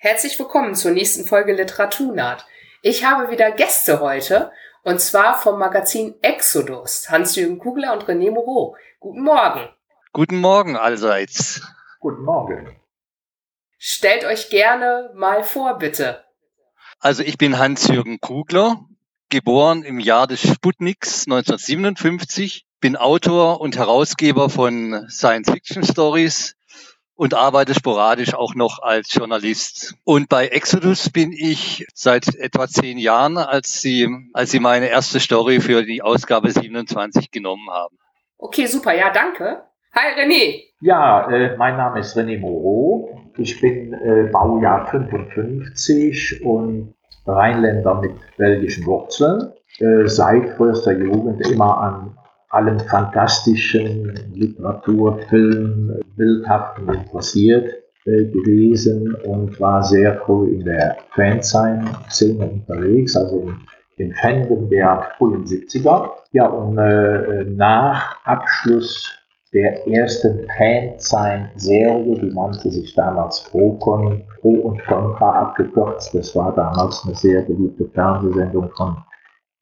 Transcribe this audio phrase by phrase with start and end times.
[0.00, 2.46] Herzlich willkommen zur nächsten Folge Literaturnaht.
[2.82, 4.52] Ich habe wieder Gäste heute
[4.84, 8.76] und zwar vom Magazin Exodus, Hans-Jürgen Kugler und René Moreau.
[9.00, 9.68] Guten Morgen.
[10.12, 11.62] Guten Morgen allseits.
[11.98, 12.80] Guten Morgen.
[13.76, 16.22] Stellt euch gerne mal vor, bitte.
[17.00, 18.86] Also ich bin Hans-Jürgen Kugler,
[19.30, 26.54] geboren im Jahr des Sputniks 1957, bin Autor und Herausgeber von Science-Fiction-Stories
[27.18, 29.96] und arbeite sporadisch auch noch als Journalist.
[30.04, 35.18] Und bei Exodus bin ich seit etwa zehn Jahren, als sie, als sie meine erste
[35.18, 37.98] Story für die Ausgabe 27 genommen haben.
[38.38, 38.94] Okay, super.
[38.94, 39.64] Ja, danke.
[39.94, 40.62] Hi, René.
[40.80, 43.20] Ja, äh, mein Name ist René Moreau.
[43.36, 46.94] Ich bin äh, Baujahr 55 und
[47.26, 49.52] Rheinländer mit belgischen Wurzeln.
[49.80, 52.18] Äh, seit frühester Jugend immer an
[52.50, 57.68] allem fantastischen Literatur, Film, Bildhaften interessiert
[58.04, 63.60] äh, gewesen und war sehr früh in der Fansign-Szene unterwegs, also im,
[63.98, 66.10] im Fandom der frühen 70er.
[66.32, 69.18] Ja, und äh, nach Abschluss
[69.52, 76.14] der ersten Fansign-Serie, die nannte sich damals Procon, Pro und Contra abgekürzt.
[76.14, 78.96] Das war damals eine sehr beliebte Fernsehsendung von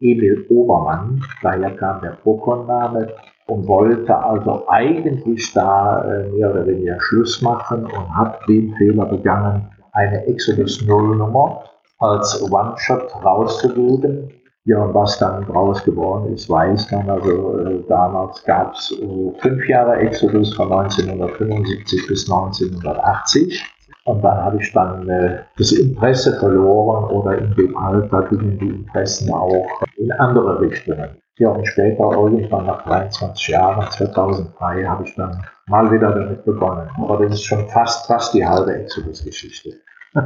[0.01, 3.09] Emil Obermann, daher kam der Procon-Name,
[3.47, 9.07] und wollte also eigentlich da äh, mehr oder weniger Schluss machen und hat den Fehler
[9.07, 11.63] begangen, eine Exodus Null Nummer
[11.99, 14.31] als One-Shot rauszugeben.
[14.65, 17.09] Ja, und was dann draus geworden ist, weiß man.
[17.09, 23.76] Also äh, damals gab es äh, fünf Jahre Exodus von 1975 bis 1980.
[24.07, 28.69] Und dann habe ich dann äh, das Interesse verloren oder in dem Alter gingen die
[28.69, 31.21] Interessen auch in andere Richtungen.
[31.39, 36.89] Ja, und später, irgendwann nach 23 Jahren, 2003, habe ich dann mal wieder damit begonnen.
[36.97, 39.71] Aber das ist schon fast, fast die halbe Exodus-Geschichte.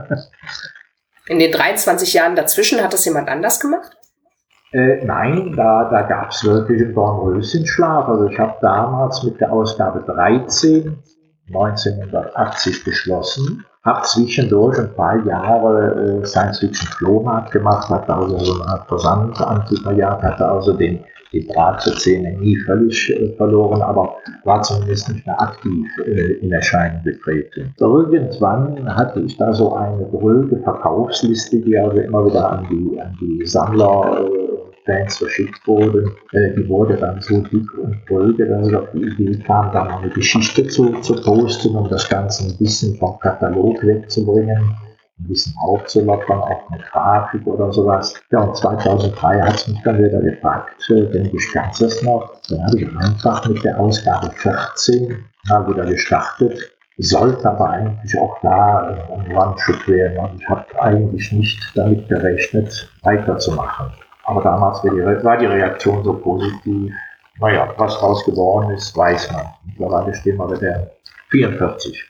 [1.28, 3.97] in den 23 Jahren dazwischen hat das jemand anders gemacht?
[4.73, 8.08] Äh, nein, da, da gab es wirklich einen Dornröschenschlaf.
[8.08, 11.02] Also ich habe damals mit der Ausgabe 13
[11.48, 18.86] 1980 geschlossen habe zwischendurch ein paar Jahre äh, Science-Fiction-Flohmarkt gemacht, hatte also so eine Art
[18.89, 21.01] Versandantiquariat, hatte also den,
[21.33, 26.33] die Draht zur Szene nie völlig äh, verloren, aber war zumindest nicht mehr aktiv äh,
[26.42, 27.74] in Erscheinung getreten.
[27.79, 33.17] Irgendwann hatte ich da so eine dröge Verkaufsliste, die also immer wieder an die, an
[33.19, 34.49] die Sammler äh,
[34.90, 39.05] Fans verschickt wurden, äh, die wurde dann so dick und dröge, dass ich auf die
[39.05, 43.18] Idee kam, da mal eine Geschichte zu, zu posten, um das Ganze ein bisschen vom
[43.20, 44.77] Katalog wegzubringen
[45.20, 48.14] ein bisschen aufzulockern, auch mit Grafik oder sowas.
[48.30, 52.40] Ja, und 2003 hat es mich dann wieder gefragt, äh, denke ich, ganz es noch.
[52.48, 56.72] Dann habe ich einfach mit der Ausgabe 14 mal wieder gestartet.
[56.98, 62.08] Sollte aber eigentlich auch da äh, ein One-Shot werden und ich habe eigentlich nicht damit
[62.08, 63.92] gerechnet, weiterzumachen.
[64.30, 66.95] Aber damals war die, Reaktion so positiv.
[67.41, 69.46] Naja, was raus geworden ist, weiß man.
[69.67, 70.92] Mittlerweile stehen wir bei der
[71.30, 72.01] 44.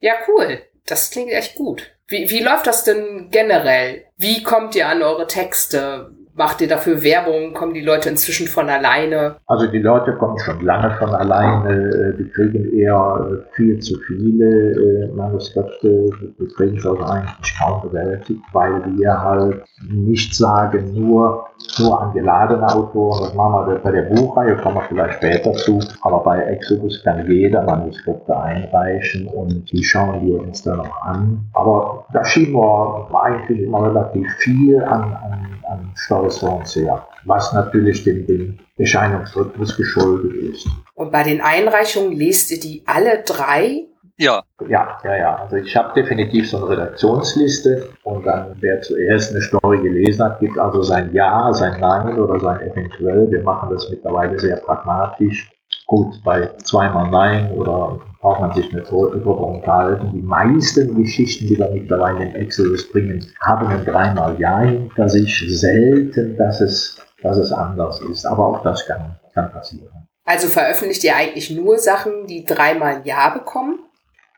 [0.00, 0.62] Ja, cool.
[0.86, 1.92] Das klingt echt gut.
[2.08, 4.06] Wie, wie läuft das denn generell?
[4.16, 6.10] Wie kommt ihr an eure Texte?
[6.40, 7.52] Macht ihr dafür Werbung?
[7.52, 9.36] Kommen die Leute inzwischen von alleine?
[9.46, 12.14] Also die Leute kommen schon lange von alleine.
[12.18, 16.08] Die kriegen eher viel zu viele äh, Manuskripte.
[16.38, 21.44] Die kriegen es also eigentlich kaum bewältigt, weil wir halt nicht sagen, nur,
[21.78, 23.20] nur an geladene Autoren.
[23.20, 25.78] Das machen wir bei der Buchreihe, kommen wir vielleicht später zu.
[26.00, 31.46] Aber bei Exodus kann jeder Manuskripte einreichen und die schauen wir uns dann auch an.
[31.52, 35.92] Aber da schieben wir eigentlich immer relativ viel an, an, an
[36.30, 40.68] Steuerungsfernseher, was natürlich dem, dem Erscheinungsrhythmus geschuldet ist.
[40.94, 43.86] Und bei den Einreichungen lest ihr die alle drei?
[44.16, 44.42] Ja.
[44.68, 45.36] Ja, ja, ja.
[45.36, 50.40] Also ich habe definitiv so eine Redaktionsliste und dann, wer zuerst eine Story gelesen hat,
[50.40, 53.30] gibt also sein Ja, sein Nein oder sein Eventuell.
[53.30, 55.50] Wir machen das mittlerweile sehr pragmatisch.
[55.86, 60.12] Gut, bei zweimal Nein oder braucht man sich nicht darüber unterhalten.
[60.12, 65.44] Die meisten Geschichten, die wir mittlerweile in Exodus bringen, haben ein dreimal Ja hinter sich.
[65.48, 68.26] Selten, dass es, dass es anders ist.
[68.26, 69.88] Aber auch das kann, kann passieren.
[70.24, 73.80] Also veröffentlicht ihr eigentlich nur Sachen, die dreimal Ja bekommen?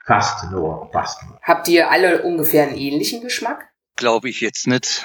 [0.06, 1.38] Fast nur, fast nur.
[1.42, 3.68] Habt ihr alle ungefähr einen ähnlichen Geschmack?
[3.96, 5.04] Glaube ich jetzt nicht.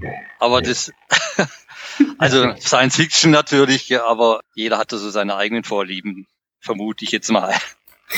[0.00, 0.68] Nee, aber nee.
[0.68, 0.90] das,
[2.18, 6.26] also Science Fiction natürlich, aber jeder hatte so seine eigenen Vorlieben,
[6.60, 7.54] vermute ich jetzt mal.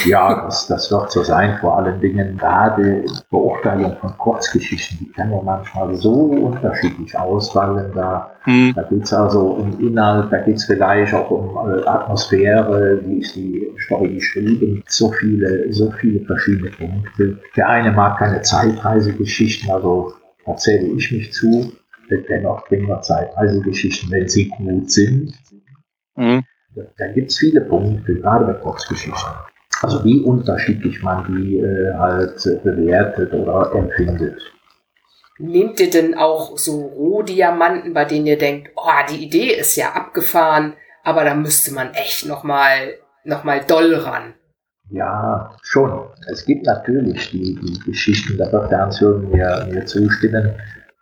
[0.04, 1.58] Ja, das, das wird so sein.
[1.60, 7.92] Vor allen Dingen gerade Beurteilung von Kurzgeschichten, die kann ja manchmal so unterschiedlich ausfallen.
[7.94, 8.72] Da, hm.
[8.74, 13.20] da geht es also um Inhalt, da geht es vielleicht auch um äh, Atmosphäre, wie
[13.20, 14.82] ist die Story geschrieben.
[14.88, 17.38] So viele, so viele verschiedene Punkte.
[17.56, 20.12] Der eine mag keine Zeitreisegeschichten, also
[20.44, 21.72] da zähle ich mich zu.
[22.28, 25.32] Dennoch bringen wir Zeitreisegeschichten, wenn sie gut sind.
[26.16, 26.44] Mhm.
[26.74, 29.32] Da gibt es viele Punkte, gerade bei Kurzgeschichten.
[29.82, 34.40] Also wie unterschiedlich man die äh, halt bewertet oder empfindet.
[35.38, 39.92] Nehmt ihr denn auch so Rohdiamanten, bei denen ihr denkt, oh, die Idee ist ja
[39.92, 40.74] abgefahren,
[41.04, 42.94] aber da müsste man echt nochmal
[43.26, 44.34] noch mal doll ran?
[44.88, 46.08] Ja, schon.
[46.30, 50.54] Es gibt natürlich die, die Geschichten, da wird der Hans-Jürgen mir, mir zustimmen,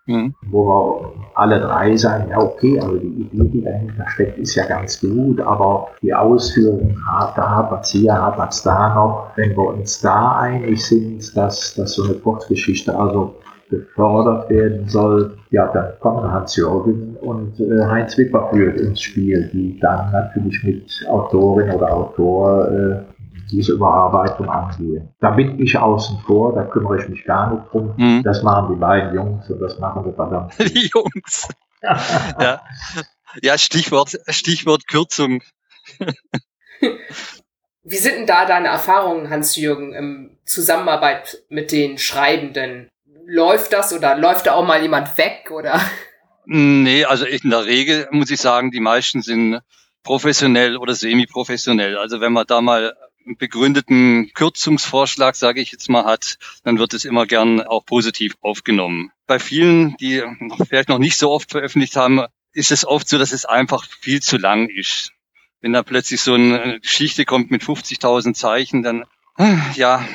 [0.06, 0.34] Mhm.
[0.50, 4.66] Wo wir alle drei sagen, ja okay, also die Idee, die dahinter steckt, ist ja
[4.66, 9.30] ganz gut, aber die Ausführung, da hapert hier, hapert da noch.
[9.36, 13.34] Wenn wir uns da einig sind, dass, dass so eine Kurzgeschichte also
[13.70, 20.12] gefördert werden soll, ja, dann kommen Hans-Jürgen und äh, Heinz Wipperführt ins Spiel, die dann
[20.12, 23.13] natürlich mit Autorin oder Autor äh,
[23.50, 25.14] diese Überarbeitung angehen.
[25.20, 27.94] Da bin ich außen vor, da kümmere ich mich gar nicht drum.
[27.96, 28.23] Mhm.
[28.23, 30.55] Das machen die beiden Jungs und das machen wir verdammt.
[30.58, 31.49] Die Jungs.
[31.82, 32.62] ja.
[33.43, 35.43] ja, Stichwort, Stichwort Kürzung.
[37.87, 42.88] Wie sind denn da deine Erfahrungen, Hans-Jürgen, im Zusammenarbeit mit den Schreibenden?
[43.26, 45.81] Läuft das oder läuft da auch mal jemand weg oder?
[46.47, 49.61] Nee, also in der Regel muss ich sagen, die meisten sind
[50.02, 51.97] professionell oder semi-professionell.
[51.97, 52.94] Also wenn man da mal
[53.25, 59.11] begründeten Kürzungsvorschlag, sage ich jetzt mal, hat, dann wird es immer gern auch positiv aufgenommen.
[59.26, 60.23] Bei vielen, die
[60.69, 64.23] vielleicht noch nicht so oft veröffentlicht haben, ist es oft so, dass es einfach viel
[64.23, 65.12] zu lang ist.
[65.61, 69.05] Wenn da plötzlich so eine Geschichte kommt mit 50.000 Zeichen, dann,
[69.75, 70.06] ja,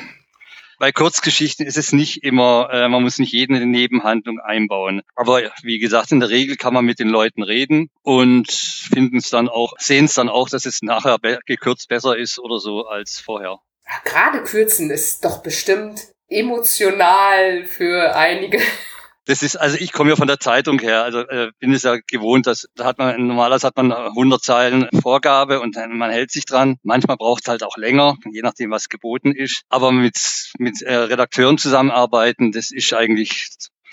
[0.80, 5.02] bei Kurzgeschichten ist es nicht immer, äh, man muss nicht jede Nebenhandlung einbauen.
[5.14, 9.28] Aber wie gesagt, in der Regel kann man mit den Leuten reden und finden es
[9.28, 12.86] dann auch, sehen es dann auch, dass es nachher be gekürzt besser ist oder so
[12.86, 13.58] als vorher.
[14.04, 18.58] Gerade kürzen ist doch bestimmt emotional für einige
[19.30, 21.96] das ist, also ich komme ja von der Zeitung her, also äh, bin es ja
[22.08, 26.44] gewohnt, dass da hat man normalerweise hat man 100 Zeilen Vorgabe und man hält sich
[26.44, 26.78] dran.
[26.82, 29.62] Manchmal braucht es halt auch länger, je nachdem was geboten ist.
[29.68, 33.50] Aber mit mit äh, Redakteuren zusammenarbeiten, das ist eigentlich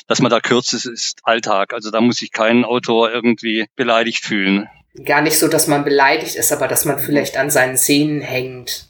[0.08, 1.74] dass man da kürzt, das ist Alltag.
[1.74, 4.70] Also da muss sich kein Autor irgendwie beleidigt fühlen.
[5.06, 8.87] Gar nicht so, dass man beleidigt ist, aber dass man vielleicht an seinen Szenen hängt.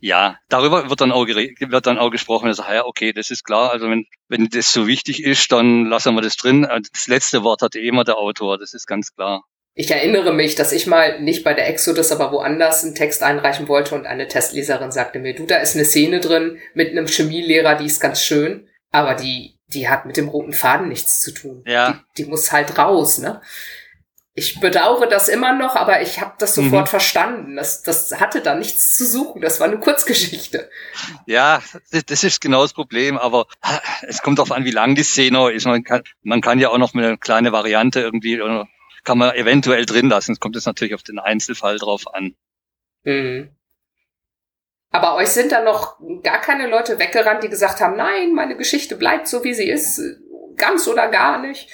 [0.00, 2.46] Ja, darüber wird dann auch, wird dann auch gesprochen.
[2.46, 3.72] Also, ja, okay, das ist klar.
[3.72, 6.64] Also wenn, wenn das so wichtig ist, dann lassen wir das drin.
[6.64, 9.44] Also, das letzte Wort hat eh immer der Autor, das ist ganz klar.
[9.80, 13.68] Ich erinnere mich, dass ich mal nicht bei der Exodus, aber woanders einen Text einreichen
[13.68, 17.76] wollte und eine Testleserin sagte mir, du, da ist eine Szene drin mit einem Chemielehrer,
[17.76, 21.62] die ist ganz schön, aber die, die hat mit dem roten Faden nichts zu tun.
[21.64, 21.92] Ja.
[22.16, 23.40] Die, die muss halt raus, ne?
[24.38, 26.90] Ich bedauere das immer noch, aber ich habe das sofort mhm.
[26.90, 27.56] verstanden.
[27.56, 29.40] Das, das hatte da nichts zu suchen.
[29.40, 30.70] Das war eine Kurzgeschichte.
[31.26, 31.60] Ja,
[32.06, 33.18] das ist genau das Problem.
[33.18, 33.46] Aber
[34.02, 35.66] es kommt darauf an, wie lang die Szene ist.
[35.66, 38.40] Man kann, man kann ja auch noch eine kleine Variante irgendwie,
[39.02, 40.32] kann man eventuell drin lassen.
[40.32, 42.36] Es kommt jetzt natürlich auf den Einzelfall drauf an.
[43.02, 43.50] Mhm.
[44.90, 48.94] Aber euch sind da noch gar keine Leute weggerannt, die gesagt haben, nein, meine Geschichte
[48.94, 50.00] bleibt so, wie sie ist.
[50.56, 51.68] Ganz oder gar nicht.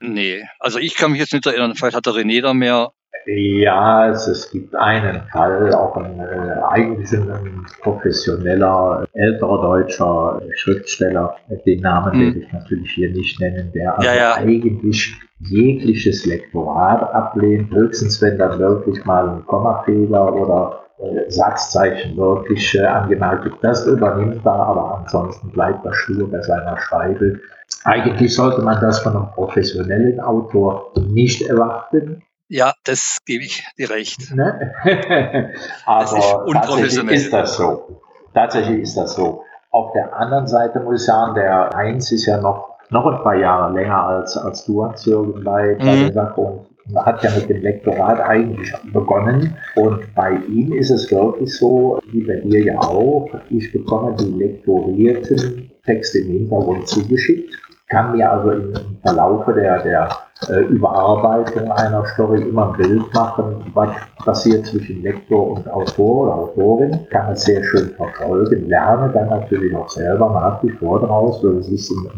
[0.00, 2.92] Nee, also ich kann mich jetzt nicht erinnern, vielleicht hat der René da mehr.
[3.26, 11.34] Ja, es, es gibt einen Fall, auch ein äh, eigentlich ein professioneller, älterer deutscher Schriftsteller,
[11.64, 12.20] den Namen hm.
[12.20, 14.34] werde ich natürlich hier nicht nennen, der also ja, ja.
[14.34, 20.83] eigentlich jegliches Lektorat ablehnt, höchstens wenn dann wirklich mal ein Kommafehler oder
[21.28, 23.54] Satzzeichen wirklich äh, wird.
[23.62, 27.40] Das übernimmt er, aber ansonsten bleibt er stur bei seiner Schreibe
[27.84, 32.22] eigentlich sollte man das von einem professionellen Autor nicht erwarten.
[32.48, 34.18] Ja, das gebe ich dir recht.
[34.34, 35.52] Ne?
[35.86, 38.00] Aber tatsächlich ist das so.
[38.32, 39.44] Tatsächlich ist das so.
[39.70, 43.34] Auf der anderen Seite muss ich sagen, der Heinz ist ja noch, noch ein paar
[43.34, 46.00] Jahre länger als, als du, Hans-Jürgen, bei, bei mhm.
[46.00, 49.56] der Sache und hat ja mit dem Lektorat eigentlich begonnen.
[49.76, 54.32] Und bei ihm ist es wirklich so, wie bei dir ja auch, ich bekomme die
[54.38, 57.54] lektorierten Texte im Hintergrund zugeschickt
[57.88, 58.72] kann mir also im,
[59.02, 60.08] Verlaufe der, der
[60.48, 63.90] äh, Überarbeitung einer Story immer ein Bild machen, was
[64.24, 69.76] passiert zwischen Lektor und Autor oder Autorin, kann es sehr schön verfolgen, lerne dann natürlich
[69.76, 72.08] auch selber nach wie vor draus, weil es ist ein,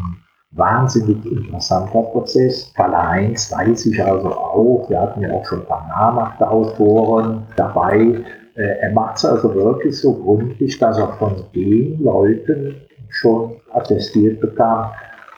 [0.51, 2.71] wahnsinnig interessanter Prozess.
[2.75, 7.43] Fall 1 weiß ich also auch, wir hatten ja auch schon ein paar namhafte Autoren
[7.55, 8.23] dabei,
[8.57, 12.75] Äh, er macht es also wirklich so gründlich, dass er von den Leuten
[13.09, 14.89] schon attestiert bekam,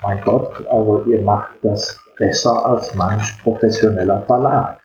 [0.01, 4.79] mein Gott, also ihr macht das besser als manch professioneller Verlag.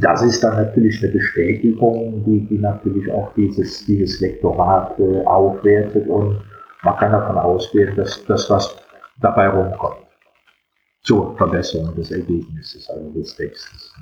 [0.00, 6.08] Das ist dann natürlich eine Bestätigung, die, die natürlich auch dieses, dieses Lektorat äh, aufwertet
[6.08, 6.40] und
[6.82, 8.74] man kann davon ausgehen, dass das was
[9.20, 10.06] dabei rumkommt.
[11.02, 13.92] Zur Verbesserung des Ergebnisses, also des Textes.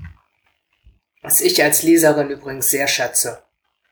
[1.23, 3.43] Was ich als Leserin übrigens sehr schätze.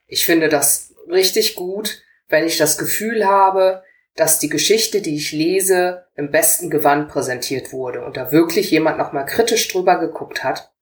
[0.06, 3.82] Ich finde das richtig gut, wenn ich das Gefühl habe,
[4.14, 8.98] dass die Geschichte, die ich lese, im besten Gewand präsentiert wurde und da wirklich jemand
[8.98, 10.72] nochmal kritisch drüber geguckt hat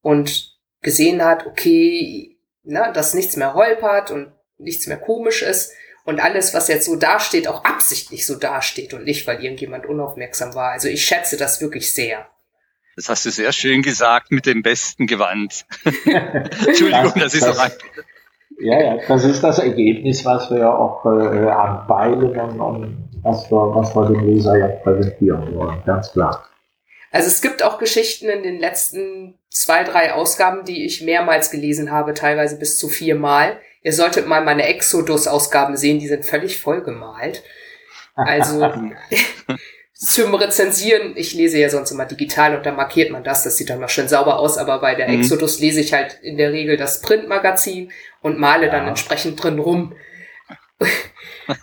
[0.00, 5.72] und gesehen hat, okay, na, dass nichts mehr holpert und nichts mehr komisch ist
[6.08, 10.54] und alles, was jetzt so dasteht, auch absichtlich so dasteht und nicht, weil irgendjemand unaufmerksam
[10.54, 10.70] war.
[10.70, 12.26] Also ich schätze das wirklich sehr.
[12.96, 15.66] Das hast du sehr schön gesagt mit dem besten Gewand.
[15.84, 17.72] Entschuldigung, das, das ist auch ein
[18.60, 23.74] ja, ja, das ist das Ergebnis, was wir auch äh, anpeilen und, und was, wir,
[23.74, 26.48] was wir dem Leser ja präsentieren wollen, ganz klar.
[27.12, 31.92] Also es gibt auch Geschichten in den letzten zwei, drei Ausgaben, die ich mehrmals gelesen
[31.92, 33.60] habe, teilweise bis zu viermal.
[33.82, 37.42] Ihr solltet mal meine Exodus-Ausgaben sehen, die sind völlig vollgemalt.
[38.14, 38.72] Also
[39.94, 43.70] zum Rezensieren, ich lese ja sonst immer digital und da markiert man das, das sieht
[43.70, 45.20] dann mal schön sauber aus, aber bei der mhm.
[45.20, 47.92] Exodus lese ich halt in der Regel das Printmagazin
[48.22, 48.72] und male ja.
[48.72, 49.94] dann entsprechend drin rum.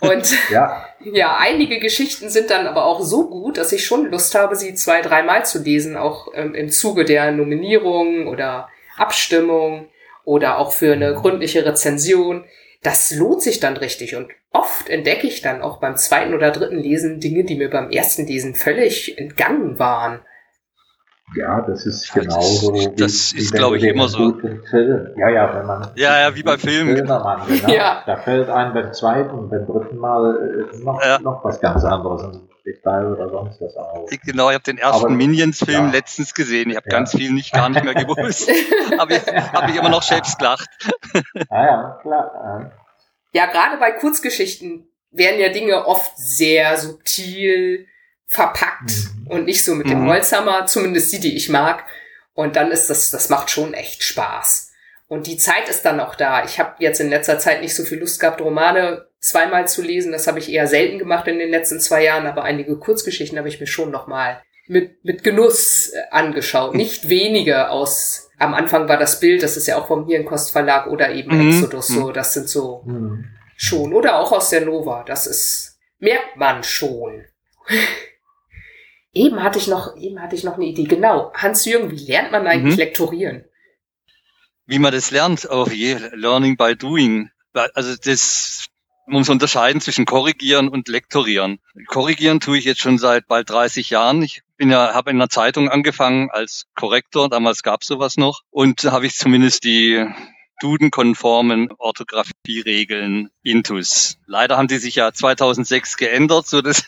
[0.01, 0.85] und ja.
[0.99, 4.73] ja, einige Geschichten sind dann aber auch so gut, dass ich schon Lust habe, sie
[4.75, 9.87] zwei, dreimal zu lesen, auch ähm, im Zuge der Nominierung oder Abstimmung
[10.25, 11.15] oder auch für eine mhm.
[11.15, 12.45] gründliche Rezension
[12.85, 16.77] das lohnt sich dann richtig und oft entdecke ich dann auch beim zweiten oder dritten
[16.77, 20.21] Lesen Dinge, die mir beim ersten Lesen völlig entgangen waren.
[21.33, 22.71] Ja, das ist genauso.
[22.71, 24.33] Das, das wie, ist, glaube ich, immer so.
[24.69, 25.89] Film, ja, ja, wenn man.
[25.95, 26.95] Ja, ja, wie bei Filmen.
[26.95, 28.03] Filmermann, genau, ja.
[28.05, 31.19] Da fällt einem beim zweiten und beim dritten Mal äh, noch, ja.
[31.19, 32.23] noch was ganz anderes.
[32.23, 34.07] Ein Detail oder sonst was auch.
[34.23, 35.91] Genau, ich habe den ersten Minions-Film ja.
[35.91, 36.69] letztens gesehen.
[36.69, 36.97] Ich habe ja.
[36.97, 38.49] ganz viel nicht gar nicht mehr gewusst.
[38.97, 40.69] Aber ich habe ich immer noch selbst gelacht.
[41.49, 42.71] ah, ja, klar.
[43.33, 47.87] Ja, gerade bei Kurzgeschichten werden ja Dinge oft sehr subtil
[48.35, 49.27] verpackt mhm.
[49.27, 50.09] und nicht so mit dem mhm.
[50.09, 51.83] Holzhammer, zumindest die, die ich mag.
[52.33, 54.71] Und dann ist das, das macht schon echt Spaß.
[55.07, 56.43] Und die Zeit ist dann auch da.
[56.43, 60.11] Ich habe jetzt in letzter Zeit nicht so viel Lust gehabt, Romane zweimal zu lesen.
[60.11, 63.47] Das habe ich eher selten gemacht in den letzten zwei Jahren, aber einige Kurzgeschichten habe
[63.47, 66.75] ich mir schon nochmal mit, mit Genuss äh, angeschaut.
[66.75, 70.87] Nicht wenige aus, am Anfang war das Bild, das ist ja auch vom Hirnkost Verlag
[70.87, 71.49] oder eben mhm.
[71.49, 73.25] Exodus so, das sind so mhm.
[73.55, 73.93] schon.
[73.93, 77.25] Oder auch aus der Nova, das ist, merkt man schon.
[79.15, 80.83] Eben hatte ich noch, eben hatte ich noch eine Idee.
[80.83, 81.31] Genau.
[81.33, 82.79] Hans-Jürgen, wie lernt man eigentlich mhm.
[82.79, 83.45] lektorieren?
[84.65, 85.47] Wie man das lernt?
[85.49, 87.29] Oh je, learning by doing.
[87.53, 88.67] Also das,
[89.07, 91.59] man muss unterscheiden zwischen korrigieren und lektorieren.
[91.87, 94.21] Korrigieren tue ich jetzt schon seit bald 30 Jahren.
[94.21, 97.29] Ich bin ja, habe in einer Zeitung angefangen als Korrektor.
[97.29, 98.41] Damals gab es sowas noch.
[98.49, 100.05] Und da habe ich zumindest die
[100.59, 104.17] dudenkonformen Orthographieregeln Intus.
[104.25, 106.83] Leider haben die sich ja 2006 geändert, so dass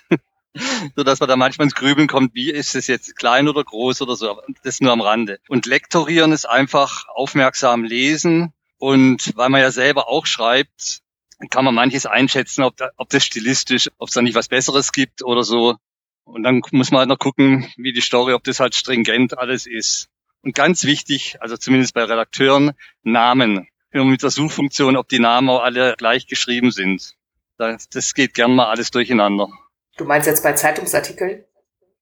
[0.95, 4.01] so dass man da manchmal ins Grübeln kommt, wie ist es jetzt klein oder groß
[4.01, 5.39] oder so, das nur am Rande.
[5.47, 11.01] Und lektorieren ist einfach aufmerksam lesen und weil man ja selber auch schreibt,
[11.49, 14.91] kann man manches einschätzen, ob, da, ob das stilistisch, ob es da nicht was Besseres
[14.91, 15.75] gibt oder so.
[16.23, 19.65] Und dann muss man halt noch gucken, wie die Story, ob das halt stringent alles
[19.65, 20.09] ist.
[20.41, 22.71] Und ganz wichtig, also zumindest bei Redakteuren,
[23.03, 23.67] Namen.
[23.91, 27.15] Immer mit der Suchfunktion, ob die Namen auch alle gleich geschrieben sind.
[27.57, 29.49] Das geht gern mal alles durcheinander.
[29.97, 31.43] Du meinst jetzt bei Zeitungsartikeln?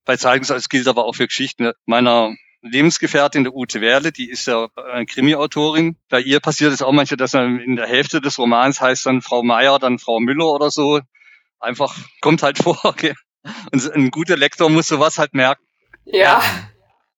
[0.06, 4.68] Bei Zeitungsartikeln gilt aber auch für Geschichten meiner Lebensgefährtin, der Ute Werle, die ist ja
[4.76, 5.98] eine Krimi-Autorin.
[6.10, 9.22] Bei ihr passiert es auch manchmal, dass dann in der Hälfte des Romans heißt dann
[9.22, 11.00] Frau Meier, dann Frau Müller oder so.
[11.60, 12.80] Einfach kommt halt vor.
[12.84, 13.14] Okay?
[13.72, 15.64] Und ein guter Lektor muss sowas halt merken.
[16.06, 16.20] Ja.
[16.20, 16.44] ja.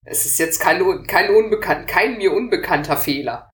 [0.03, 3.51] Es ist jetzt kein, kein, unbekannt, kein mir unbekannter Fehler.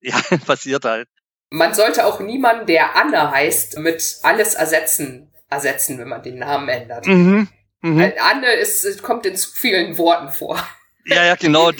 [0.00, 1.08] Ja, passiert halt.
[1.50, 6.68] Man sollte auch niemanden, der Anne heißt, mit alles ersetzen ersetzen, wenn man den Namen
[6.68, 7.06] ändert.
[7.06, 7.48] Mhm.
[7.80, 8.12] Mhm.
[8.20, 10.58] Anne ist, kommt in zu vielen Worten vor.
[11.06, 11.70] Ja, ja, genau.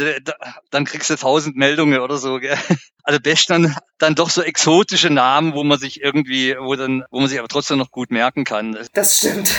[0.70, 2.38] dann kriegst du tausend Meldungen oder so.
[2.38, 2.56] Gell?
[3.02, 7.20] Also best dann, dann doch so exotische Namen, wo man sich irgendwie, wo dann, wo
[7.20, 8.78] man sich aber trotzdem noch gut merken kann.
[8.94, 9.54] Das stimmt.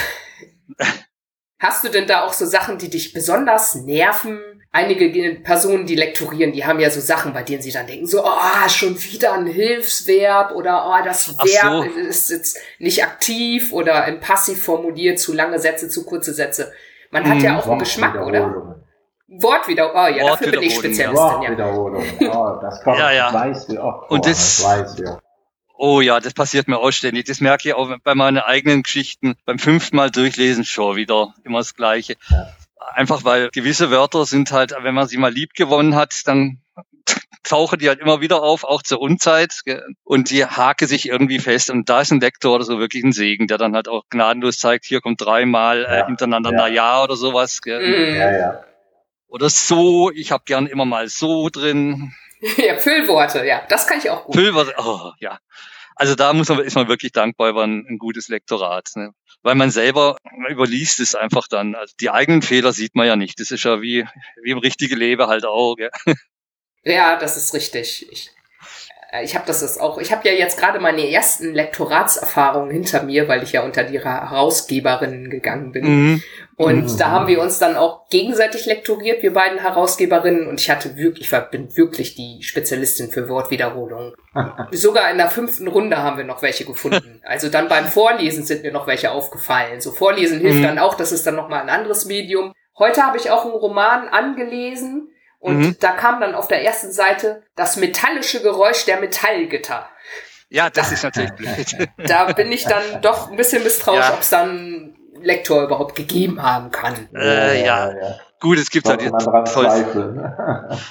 [1.60, 4.59] Hast du denn da auch so Sachen, die dich besonders nerven?
[4.72, 5.10] Einige
[5.40, 8.70] Personen, die lektorieren, die haben ja so Sachen, bei denen sie dann denken, so, oh,
[8.70, 12.00] schon wieder ein Hilfsverb oder oh, das Verb so.
[12.00, 16.72] ist jetzt nicht aktiv oder im Passiv formuliert, zu lange Sätze, zu kurze Sätze.
[17.10, 18.86] Man hat mhm, ja auch einen Geschmack, oder?
[19.28, 20.04] Wortwiederholung.
[20.04, 21.16] Oh ja, dafür bin ich Spezialistin.
[21.16, 22.04] Wortwiederholung.
[22.20, 22.40] Ja.
[22.40, 23.00] Oh, das kommt.
[23.00, 23.34] ja, ja.
[23.34, 24.10] Weiß wir auch.
[24.10, 25.20] Und das, das weiß wir.
[25.78, 27.26] Oh ja, das passiert mir auch ständig.
[27.26, 29.36] Das merke ich auch bei meinen eigenen Geschichten.
[29.46, 32.18] Beim fünften Mal durchlesen schon wieder immer das Gleiche.
[32.30, 32.48] Ja.
[32.94, 36.62] Einfach weil gewisse Wörter sind halt, wenn man sie mal lieb gewonnen hat, dann
[37.44, 39.62] tauchen die halt immer wieder auf, auch zur Unzeit.
[39.66, 39.84] Gell?
[40.04, 41.70] Und die hake sich irgendwie fest.
[41.70, 44.58] Und da ist ein Lektor oder so wirklich ein Segen, der dann halt auch gnadenlos
[44.60, 46.06] zeigt, hier kommt dreimal äh, Ja.
[46.08, 46.58] hintereinander Ja.
[46.58, 47.62] na ja oder sowas.
[47.62, 47.80] Gell?
[48.10, 48.16] Mhm.
[48.16, 48.64] Ja, ja.
[49.28, 52.14] Oder so, ich habe gern immer mal so drin.
[52.56, 54.34] Ja, Füllworte, ja, das kann ich auch gut.
[54.34, 55.40] Füllwörter, oh, ja.
[56.00, 58.92] Also da muss man, ist man wirklich dankbar über ein, ein gutes Lektorat.
[58.96, 59.12] Ne?
[59.42, 60.16] Weil man selber
[60.50, 61.76] überliest es einfach dann.
[61.76, 63.38] Also die eigenen Fehler sieht man ja nicht.
[63.42, 64.08] Das ist ja wie,
[64.42, 65.76] wie im richtigen Leben halt auch.
[65.76, 65.92] Gell?
[66.84, 68.10] Ja, das ist richtig.
[68.10, 68.32] Ich,
[69.24, 69.98] ich habe das ist auch.
[69.98, 73.98] Ich habe ja jetzt gerade meine ersten Lektoratserfahrungen hinter mir, weil ich ja unter die
[73.98, 75.86] Ra- Herausgeberinnen gegangen bin.
[75.86, 76.24] Mhm.
[76.58, 76.98] Und Mhm.
[76.98, 80.48] da haben wir uns dann auch gegenseitig lektoriert, wir beiden Herausgeberinnen.
[80.48, 84.14] Und ich hatte wirklich, ich war, bin wirklich die Spezialistin für Wortwiederholungen.
[84.72, 87.22] Sogar in der fünften Runde haben wir noch welche gefunden.
[87.26, 89.82] Also dann beim Vorlesen sind mir noch welche aufgefallen.
[89.82, 90.64] So Vorlesen hilft Mhm.
[90.64, 92.54] dann auch, das ist dann nochmal ein anderes Medium.
[92.78, 95.76] Heute habe ich auch einen Roman angelesen und Mhm.
[95.80, 99.90] da kam dann auf der ersten Seite das metallische Geräusch der Metallgitter.
[100.50, 101.76] Ja, das ist natürlich blöd.
[101.98, 104.14] Da bin ich dann doch ein bisschen misstrauisch, Ja.
[104.14, 107.10] ob es dann Lektor überhaupt gegeben haben kann.
[107.14, 107.92] Äh, ja.
[108.40, 109.02] Gut, es gibt halt.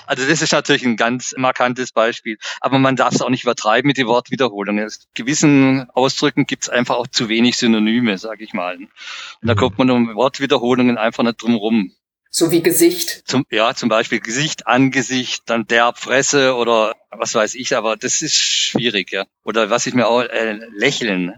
[0.07, 2.37] Also das ist natürlich ein ganz markantes Beispiel.
[2.61, 4.85] Aber man darf es auch nicht übertreiben mit den Wortwiederholungen.
[4.85, 8.76] In gewissen Ausdrücken gibt es einfach auch zu wenig Synonyme, sage ich mal.
[8.76, 8.88] Und
[9.40, 11.93] da kommt man um Wortwiederholungen einfach nicht drum rum.
[12.31, 13.23] So wie Gesicht.
[13.27, 18.21] Zum, ja, zum Beispiel Gesicht, Angesicht, dann der Fresse oder was weiß ich, aber das
[18.23, 19.25] ist schwierig, ja.
[19.45, 21.35] Oder was ich mir auch, äh, lächeln.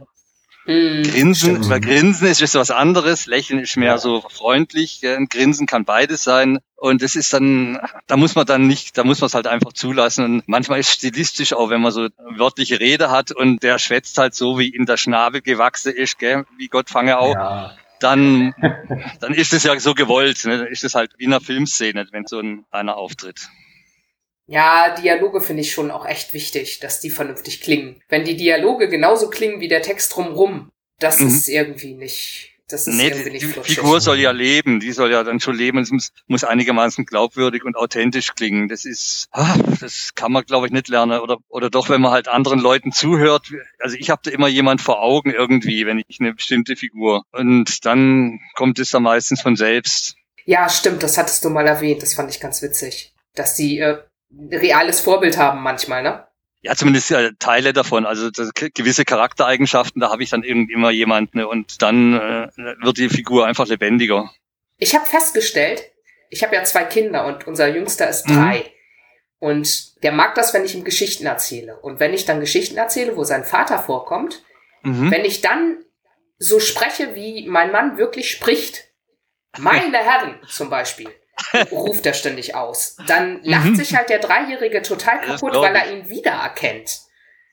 [0.67, 1.69] Hm, Grinsen, stimmt.
[1.71, 3.99] weil Grinsen ist, ist was anderes, Lächeln ist mehr Ja.
[3.99, 6.59] so freundlich, und Grinsen kann beides sein.
[6.77, 9.73] Und das ist dann, da muss man dann nicht, da muss man es halt einfach
[9.73, 10.25] zulassen.
[10.25, 14.35] Und manchmal ist stilistisch auch, wenn man so wörtliche Rede hat und der schwätzt halt
[14.35, 16.45] so, wie in der Schnabel gewachsen ist, gell?
[16.59, 17.75] wie Gott fange auch, Ja.
[18.01, 18.55] Dann,
[19.21, 20.45] dann ist es ja so gewollt.
[20.45, 20.59] Ne?
[20.59, 23.49] Dann ist es halt wie in einer Filmszene, wenn so ein, einer auftritt.
[24.47, 28.03] Ja, Dialoge finde ich schon auch echt wichtig, dass die vernünftig klingen.
[28.09, 31.29] Wenn die Dialoge genauso klingen wie der Text drumrum, das Mhm.
[31.29, 33.47] ist irgendwie nicht, das ist Nee, die, die.
[33.47, 37.65] Figur soll ja leben, die soll ja dann schon leben, es muss, muss einigermaßen glaubwürdig
[37.65, 38.69] und authentisch klingen.
[38.69, 42.13] Das ist, ah, das kann man glaube ich nicht lernen oder oder doch, wenn man
[42.13, 43.53] halt anderen Leuten zuhört.
[43.79, 47.85] Also ich habe da immer jemand vor Augen irgendwie, wenn ich eine bestimmte Figur und
[47.85, 50.17] dann kommt es dann meistens von selbst.
[50.45, 53.15] Ja, stimmt, das hattest du mal erwähnt, das fand ich ganz witzig.
[53.35, 53.99] Dass die äh,
[54.33, 56.27] ein reales Vorbild haben manchmal, ne?
[56.63, 58.05] Ja, zumindest äh, Teile davon.
[58.05, 62.49] Also das, gewisse Charaktereigenschaften, da habe ich dann irgendwie immer jemanden ne, und dann äh,
[62.83, 64.31] wird die Figur einfach lebendiger.
[64.77, 65.91] Ich habe festgestellt,
[66.29, 68.35] ich habe ja zwei Kinder und unser Jüngster ist Mhm.
[68.35, 68.73] drei.
[69.39, 71.77] Und der mag das, wenn ich ihm Geschichten erzähle.
[71.81, 74.43] Und wenn ich dann Geschichten erzähle, wo sein Vater vorkommt,
[74.83, 75.11] Mhm.
[75.11, 75.79] wenn ich dann
[76.39, 78.85] so spreche, wie mein Mann wirklich spricht,
[79.59, 81.09] meine Herren zum Beispiel,
[81.73, 83.77] ruft er ständig aus, dann lacht Mhm.
[83.77, 87.01] sich halt der Dreijährige total kaputt, weil er ihn wiedererkennt.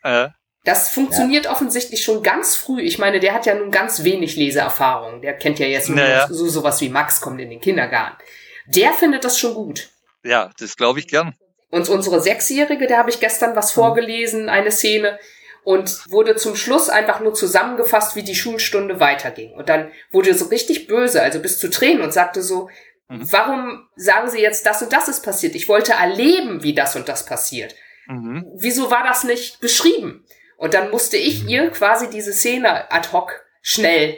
[0.04, 0.30] Äh,
[0.64, 2.82] Das funktioniert offensichtlich schon ganz früh.
[2.82, 5.22] Ich meine, der hat ja nun ganz wenig Leseerfahrung.
[5.22, 6.28] Der kennt ja jetzt nur Naja.
[6.30, 8.18] so sowas wie Max kommt in den Kindergarten.
[8.66, 9.90] Der findet das schon gut.
[10.24, 11.34] ja, das glaube ich gern.
[11.70, 13.82] Und unsere Sechsjährige, der habe ich gestern was Mhm.
[13.82, 15.20] vorgelesen, eine Szene,
[15.64, 19.54] und wurde zum Schluss einfach nur zusammengefasst, wie die Schulstunde weiterging.
[19.54, 22.70] Und dann wurde so richtig böse, also bis zu Tränen und sagte so,
[23.10, 23.32] Mhm.
[23.32, 25.56] warum sagen Sie jetzt, das und das ist passiert?
[25.56, 27.74] Ich wollte erleben, wie das und das passiert.
[28.08, 28.46] Mhm.
[28.56, 30.26] Wieso war das nicht beschrieben?
[30.58, 31.50] Und dann musste ich Mhm.
[31.50, 34.18] ihr quasi diese Szene ad hoc schnell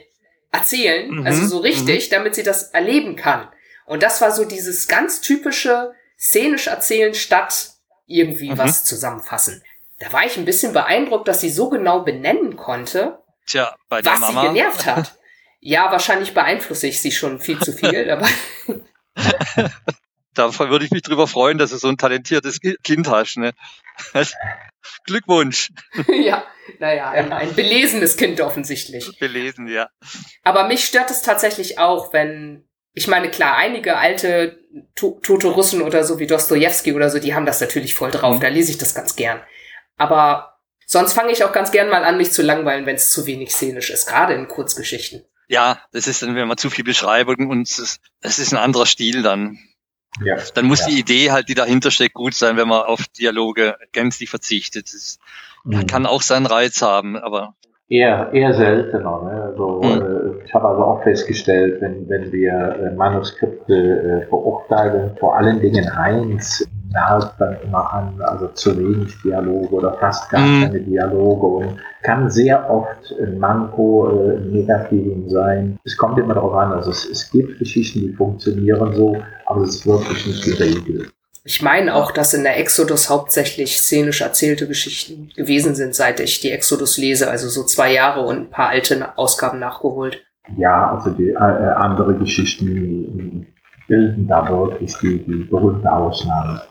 [0.52, 3.47] erzählen, Mhm, also so richtig, damit sie das erleben kann.
[3.86, 7.71] Und das war so dieses ganz typische szenisch erzählen statt
[8.08, 8.58] irgendwie Mhm.
[8.58, 9.63] was zusammenfassen.
[9.99, 14.13] Da war ich ein bisschen beeindruckt, dass sie so genau benennen konnte, Tja, bei der
[14.13, 14.47] was sie Mama.
[14.47, 15.15] genervt hat.
[15.61, 18.27] Ja, wahrscheinlich beeinflusse ich sie schon viel zu viel, aber
[20.35, 23.37] Da würde ich mich drüber freuen, dass du so ein talentiertes Ki- Kind hast.
[23.37, 23.51] Ne?
[25.05, 25.69] Glückwunsch.
[26.07, 26.45] ja,
[26.79, 29.17] naja, ein, ein belesenes Kind offensichtlich.
[29.19, 29.89] Belesen, ja.
[30.43, 34.59] Aber mich stört es tatsächlich auch, wenn, ich meine, klar, einige alte
[34.95, 38.37] to tote Russen oder so wie Dostoevsky oder so, die haben das natürlich voll drauf,
[38.37, 38.41] Mhm.
[38.41, 39.41] da lese ich das ganz gern.
[39.97, 43.25] Aber sonst fange ich auch ganz gern mal an, mich zu langweilen, wenn es zu
[43.25, 45.25] wenig szenisch ist, gerade in Kurzgeschichten.
[45.49, 48.59] Ja, das ist dann, wenn man zu viel Beschreibung und es ist, es ist ein
[48.59, 49.57] anderer Stil dann.
[50.23, 50.38] Ja.
[50.53, 50.88] Dann muss Ja.
[50.89, 54.93] die Idee halt, die dahinter steckt, gut sein, wenn man auf Dialoge gänzlich verzichtet.
[54.93, 55.17] Das
[55.63, 55.88] Mhm.
[55.88, 57.55] kann auch seinen Reiz haben, aber
[57.91, 59.23] Eher, eher seltener.
[59.23, 59.53] Ne?
[59.57, 60.39] So, Mhm.
[60.41, 63.73] äh, Ich habe also auch festgestellt, wenn, wenn wir äh, Manuskripte
[64.25, 69.93] äh, beurteilen, vor allen Dingen eins merkt dann immer an, also zu wenig Dialoge oder
[69.93, 70.62] fast gar mhm.
[70.63, 75.78] keine Dialoge und kann sehr oft ein Manko äh, negativen sein.
[75.84, 79.75] Es kommt immer darauf an, also es, es gibt Geschichten, die funktionieren so, aber es
[79.75, 81.08] ist wirklich nicht die Regel.
[81.45, 86.41] Ich meine auch, dass in der Exodus hauptsächlich szenisch erzählte Geschichten gewesen sind, seit ich
[86.41, 90.23] die Exodus lese, also so zwei Jahre und ein paar alte Ausgaben nachgeholt.
[90.58, 93.47] Ja, also die äh, andere Geschichten
[93.88, 96.62] bilden da wirklich die, die berühmte Ausnahme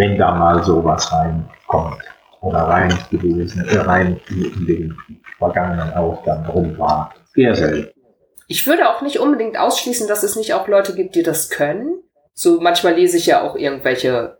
[0.00, 2.02] wenn da mal sowas reinkommt
[2.40, 4.96] oder rein gewesen, äh, rein in den
[5.36, 7.14] vergangenen Ausgaben drin war.
[7.34, 7.92] Sehr selten.
[8.46, 12.02] Ich würde auch nicht unbedingt ausschließen, dass es nicht auch Leute gibt, die das können.
[12.32, 14.38] So manchmal lese ich ja auch irgendwelche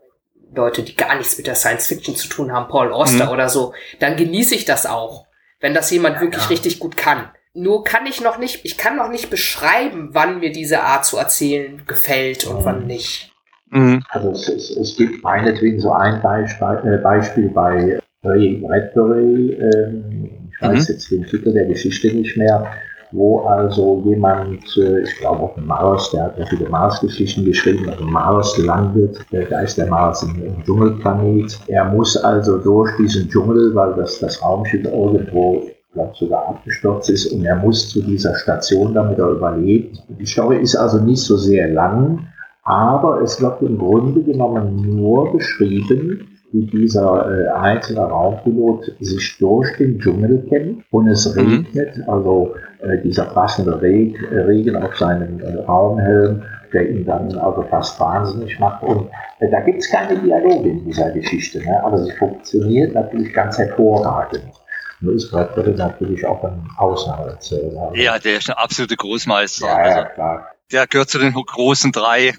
[0.53, 3.31] Leute, die gar nichts mit der Science Fiction zu tun haben, Paul Auster mhm.
[3.31, 3.73] oder so.
[3.99, 5.27] Dann genieße ich das auch,
[5.59, 6.49] wenn das jemand ja, wirklich ja.
[6.49, 7.29] richtig gut kann.
[7.53, 11.17] Nur kann ich noch nicht, ich kann noch nicht beschreiben, wann mir diese Art zu
[11.17, 12.65] erzählen gefällt und mhm.
[12.65, 13.30] wann nicht.
[13.71, 14.03] Mhm.
[14.09, 20.29] Also es, es, es, gibt meinetwegen so ein Beispiel, äh, Beispiel bei Ray Bradbury, ähm,
[20.51, 20.93] ich weiß mhm.
[20.93, 22.67] jetzt den Titel der Geschichte nicht mehr,
[23.13, 27.89] wo also jemand, äh, ich glaube auf dem Mars, der hat ja viele Mars-Geschichten geschrieben,
[27.89, 31.57] also Mars landet, äh, da ist der Mars ein, ein Dschungelplanet.
[31.67, 37.09] Er muss also durch diesen Dschungel, weil das, das Raumschiff irgendwo ich glaube sogar abgestürzt
[37.09, 40.01] ist und er muss zu dieser Station, damit er überlebt.
[40.07, 42.27] Die Story ist also nicht so sehr lang,
[42.63, 49.77] aber es wird im Grunde genommen nur beschrieben, wie dieser äh, einzelne Raumpilot sich durch
[49.77, 51.65] den Dschungel kennt und es mhm.
[51.73, 56.43] regnet, also äh, dieser passende Reg, Regen auf seinen äh, Raumhelm,
[56.73, 58.83] der ihn dann also fast wahnsinnig macht.
[58.83, 61.83] Und äh, da gibt es keine Dialoge in dieser Geschichte, ne?
[61.83, 64.43] aber sie funktioniert natürlich ganz hervorragend.
[64.99, 67.91] Nur ist Bradbury natürlich auch ein Ausnahmeerzähler.
[67.95, 69.65] Ja, der ist ein absoluter Großmeister.
[69.65, 70.13] Ja, ja, also.
[70.13, 72.33] klar der gehört zu den großen drei.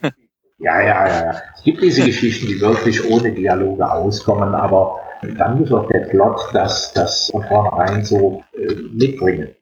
[0.59, 1.43] Ja, ja, ja, ja.
[1.57, 6.51] Es gibt diese Geschichten, die wirklich ohne Dialoge auskommen, aber dann muss auch der Plot
[6.53, 9.55] das, das von vornherein so äh, mitbringen.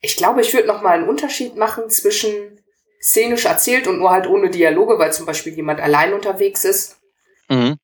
[0.00, 2.60] Ich glaube, ich würde noch mal einen Unterschied machen zwischen
[3.00, 6.98] szenisch erzählt und nur halt ohne Dialoge, weil zum Beispiel jemand allein unterwegs ist.
[7.48, 7.76] Mhm.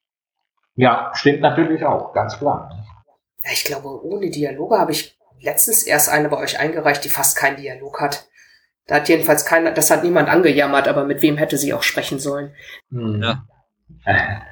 [0.75, 2.71] Ja, stimmt natürlich auch, ganz klar.
[3.53, 7.57] Ich glaube, ohne Dialoge habe ich letztens erst eine bei euch eingereicht, die fast keinen
[7.57, 8.29] Dialog hat.
[8.87, 12.19] Da hat jedenfalls keiner, das hat niemand angejammert, aber mit wem hätte sie auch sprechen
[12.19, 12.55] sollen?
[12.91, 13.23] Hm.
[13.23, 13.45] Ja.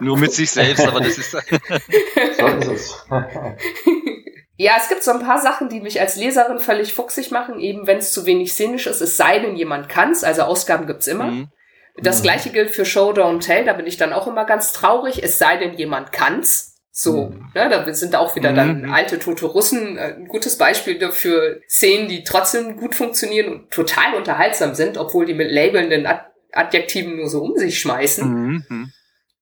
[0.00, 1.30] Nur mit sich selbst, aber das ist.
[2.38, 3.06] so ist es.
[4.56, 7.86] ja, es gibt so ein paar Sachen, die mich als Leserin völlig fuchsig machen, eben
[7.86, 11.30] wenn es zu wenig szenisch ist, es sei denn, jemand kann's, also Ausgaben gibt's immer.
[11.30, 11.48] Mhm.
[11.96, 12.24] Das mhm.
[12.24, 15.38] gleiche gilt für Show Don't Tell, da bin ich dann auch immer ganz traurig, es
[15.38, 16.75] sei denn, jemand kann's.
[16.98, 18.90] So, ne, da sind auch wieder dann mhm.
[18.90, 24.14] alte tote Russen äh, ein gutes Beispiel dafür Szenen, die trotzdem gut funktionieren und total
[24.14, 28.26] unterhaltsam sind, obwohl die mit labelnden Ad Adjektiven nur so um sich schmeißen.
[28.26, 28.92] Mhm.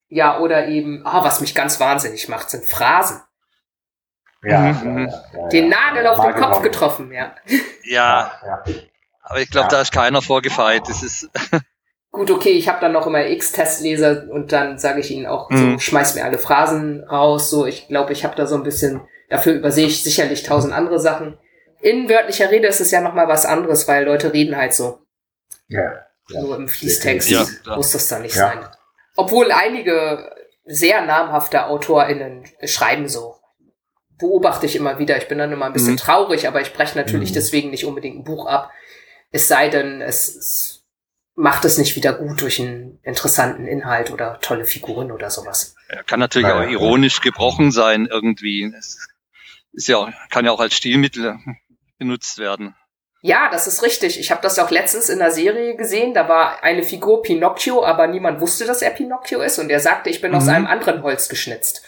[0.09, 3.23] Ja, oder eben, ah, was mich ganz wahnsinnig macht, sind Phrasen.
[4.43, 5.07] Ja, mhm.
[5.07, 7.37] ja, ja, Den Nagel auf den Kopf getroffen, ja.
[7.85, 8.33] Ja,
[9.23, 10.89] aber ich glaube, da ist keiner vorgefeilt.
[10.89, 11.31] Das ist
[12.15, 15.57] Gut, okay, ich habe dann noch immer X-Testleser und dann sage ich ihnen auch, so,
[15.57, 15.81] mhm.
[15.81, 17.51] schmeiß mir alle Phrasen raus.
[17.51, 19.01] So, ich glaube, ich habe da so ein bisschen,
[19.31, 21.37] dafür übersehe ich sicherlich tausend andere Sachen.
[21.81, 25.01] In wörtlicher Rede ist es ja nochmal was anderes, weil Leute reden halt so.
[25.67, 26.07] Ja.
[26.31, 26.41] ja.
[26.41, 28.47] So im Fließtext ja, muss das dann nicht ja.
[28.47, 28.65] sein.
[29.17, 30.31] Obwohl einige
[30.65, 33.35] sehr namhafte AutorInnen schreiben so.
[34.21, 35.17] Beobachte ich immer wieder.
[35.17, 35.99] Ich bin dann immer ein bisschen mhm.
[35.99, 37.35] traurig, aber ich breche natürlich mhm.
[37.35, 38.71] deswegen nicht unbedingt ein Buch ab.
[39.33, 40.84] Es sei denn, es, es
[41.37, 45.75] macht es nicht wieder gut durch einen interessanten Inhalt oder tolle Figuren oder sowas.
[45.89, 48.73] Er kann natürlich ja, auch ironisch gebrochen sein irgendwie.
[48.77, 49.09] Es
[49.73, 51.39] ist ja, kann ja auch als Stilmittel
[51.99, 52.75] benutzt werden.
[53.23, 54.21] Ja, das ist richtig.
[54.21, 56.13] Ich habe das auch letztens in der Serie gesehen.
[56.13, 59.59] Da war eine Figur Pinocchio, aber niemand wusste, dass er Pinocchio ist.
[59.59, 60.37] Und er sagte, ich bin mhm.
[60.37, 61.83] aus einem anderen Holz geschnitzt.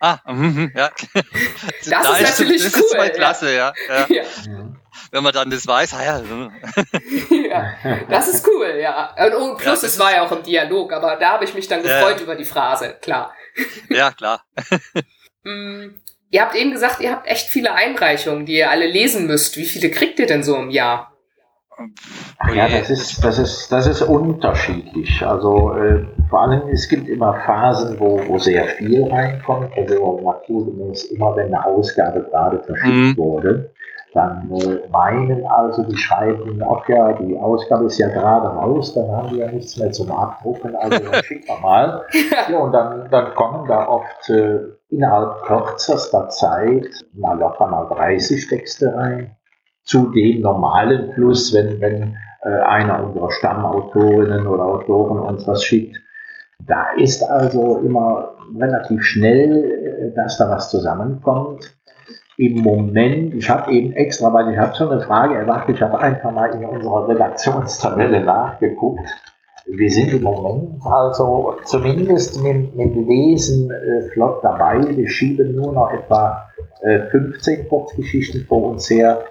[0.00, 0.90] Ah, mm, ja.
[1.14, 2.96] das da ist, ist natürlich das cool.
[2.96, 3.74] Das ist klasse, ja.
[3.88, 4.06] ja.
[4.08, 4.22] ja.
[5.10, 6.20] Wenn man dann das weiß, ah ja.
[7.50, 7.74] ja.
[8.08, 9.14] Das ist cool, ja.
[9.40, 11.82] Und plus, ja, es war ja auch im Dialog, aber da habe ich mich dann
[11.82, 13.32] gefreut über die Phrase, klar.
[13.88, 14.42] Ja, klar.
[15.44, 15.94] mm,
[16.30, 19.56] ihr habt eben gesagt, ihr habt echt viele Einreichungen, die ihr alle lesen müsst.
[19.56, 21.12] Wie viele kriegt ihr denn so im Jahr?
[22.38, 25.24] Ach ja, das ist, das ist, das ist unterschiedlich.
[25.24, 29.72] Also äh, vor allem, es gibt immer Phasen, wo, wo sehr viel reinkommt.
[29.76, 33.16] Also naturgemäß immer, wenn eine Ausgabe gerade verschickt mhm.
[33.16, 33.72] wurde,
[34.18, 39.08] dann äh, meinen also, die schreiben, ach ja, die Ausgabe ist ja gerade raus, dann
[39.10, 42.02] haben wir ja nichts mehr zum Abdrucken, also dann schicken wir mal.
[42.50, 44.58] Ja, und dann, dann kommen da oft äh,
[44.90, 49.36] innerhalb kürzester Zeit mal locker mal 30 Texte rein
[49.84, 55.96] zu dem normalen Fluss, wenn, wenn äh, einer unserer Stammautorinnen oder Autoren uns was schickt.
[56.66, 61.77] Da ist also immer relativ schnell, äh, dass da was zusammenkommt.
[62.40, 65.98] Im Moment, ich habe eben extra, weil ich habe schon eine Frage erwartet, ich habe
[65.98, 69.10] einfach mal in unserer Redaktionstabelle nachgeguckt.
[69.66, 74.78] Wir sind im Moment also zumindest mit, mit Lesen äh, flott dabei.
[74.88, 76.48] Wir schieben nur noch etwa
[76.82, 79.24] äh, 15 Kurzgeschichten vor uns her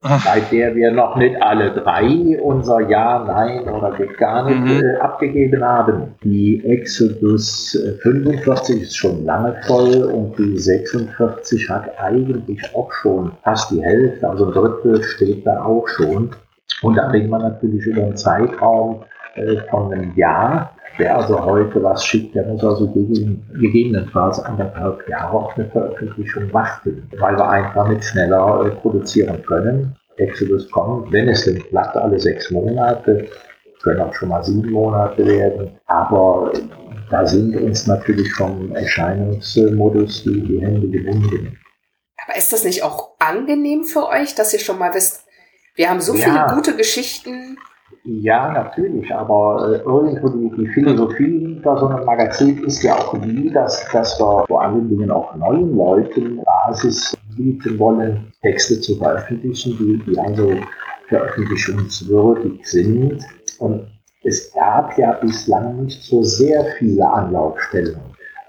[0.00, 4.80] bei der wir noch nicht alle drei unser Ja, Nein oder geht gar nicht mhm.
[4.80, 6.14] äh, abgegeben haben.
[6.22, 13.32] Die Exodus 45 äh, ist schon lange voll und die 46 hat eigentlich auch schon
[13.42, 16.30] fast die Hälfte, also ein Drittel steht da auch schon.
[16.82, 19.02] Und da reden wir natürlich über einen Zeitraum
[19.34, 20.76] äh, von einem Jahr.
[20.96, 26.52] Wer also heute was schickt, der muss also gegen, gegebenenfalls anderthalb Jahre auf eine Veröffentlichung
[26.52, 29.96] warten, weil wir einfach nicht schneller äh, produzieren können.
[30.16, 33.26] Exodus kommt, wenn es denn klappt, alle sechs Monate,
[33.82, 36.52] können auch schon mal sieben Monate werden, aber
[37.10, 41.56] da sind uns natürlich vom Erscheinungsmodus die, die Hände gebunden.
[42.26, 45.24] Aber ist das nicht auch angenehm für euch, dass ihr schon mal wisst,
[45.74, 46.24] wir haben so ja.
[46.24, 47.56] viele gute Geschichten,
[48.08, 53.18] ja, natürlich, aber äh, irgendwo die, die Philosophie hinter so einem Magazin ist ja auch
[53.18, 58.96] die, dass, dass wir vor allen Dingen auch neuen Leuten Basis bieten wollen, Texte zu
[58.96, 60.54] veröffentlichen, die, die also
[61.08, 63.22] veröffentlichungswürdig sind.
[63.58, 63.86] Und
[64.24, 68.00] es gab ja bislang nicht so sehr viele Anlaufstellen.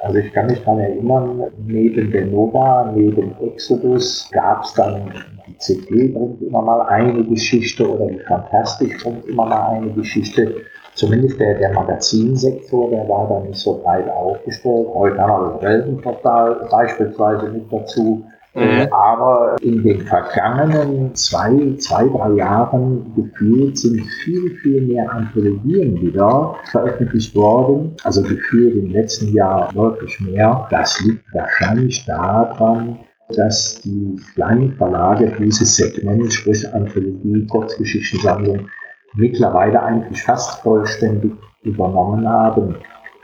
[0.02, 5.12] Also ich kann mich daran erinnern, neben der Nova, neben Exodus gab es dann
[5.46, 10.56] die CD bringt immer mal eine Geschichte oder die Fantastik bringt immer mal eine Geschichte.
[10.94, 14.88] Zumindest der, der Magazinsektor, der war da nicht so breit aufgestellt.
[14.94, 18.24] Heute haben wir das Weltenportal beispielsweise mit dazu.
[18.56, 18.88] Mhm.
[18.92, 26.56] Aber in den vergangenen zwei, zwei, drei Jahren gefühlt sind viel, viel mehr Anthologien wieder
[26.72, 27.96] veröffentlicht worden.
[28.04, 30.68] Also gefühlt im letzten Jahr deutlich mehr.
[30.72, 33.00] Das liegt wahrscheinlich daran,
[33.36, 38.68] dass die kleinen Verlage dieses Segment, sprich Anthologie, Kurzgeschichtensammlung,
[39.14, 41.34] mittlerweile eigentlich fast vollständig
[41.64, 42.76] übernommen haben.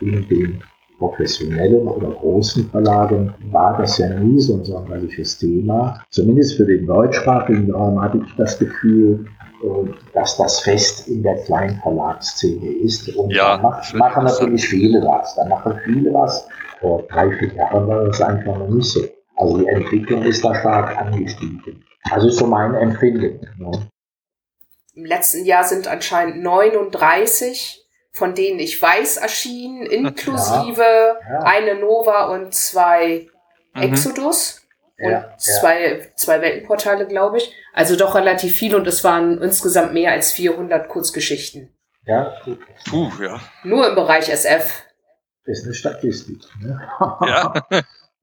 [0.02, 0.62] In den
[0.98, 6.02] professionellen oder großen Verlagen war das ja nie so ein sonderliches Thema.
[6.10, 9.26] Zumindest für den deutschsprachigen Raum hatte ich das Gefühl,
[9.64, 13.14] äh, dass das fest in der Kleinverlagsszene ist.
[13.16, 15.36] Und ja, da macht, machen natürlich viele was.
[15.36, 16.48] Da machen viele was.
[16.80, 19.02] Vor drei, vier Jahren war das einfach noch nicht so.
[19.38, 21.84] Also die Entwicklung ist da stark angestiegen.
[22.12, 23.40] Also ist so mein Empfinden.
[23.58, 23.72] Ne?
[24.94, 27.85] Im letzten Jahr sind anscheinend 39
[28.15, 31.39] von denen ich weiß erschienen, inklusive ja, ja.
[31.39, 33.28] eine Nova und zwei
[33.73, 33.82] mhm.
[33.82, 34.62] Exodus
[34.97, 37.54] und ja, zwei, zwei Weltenportale, glaube ich.
[37.73, 41.75] Also doch relativ viel und es waren insgesamt mehr als 400 Kurzgeschichten.
[42.06, 42.60] Ja, gut.
[42.89, 43.41] Puh, ja.
[43.63, 44.84] Nur im Bereich SF.
[45.43, 46.41] Ist eine Statistik.
[46.62, 46.82] Ne?
[47.28, 47.54] Ja.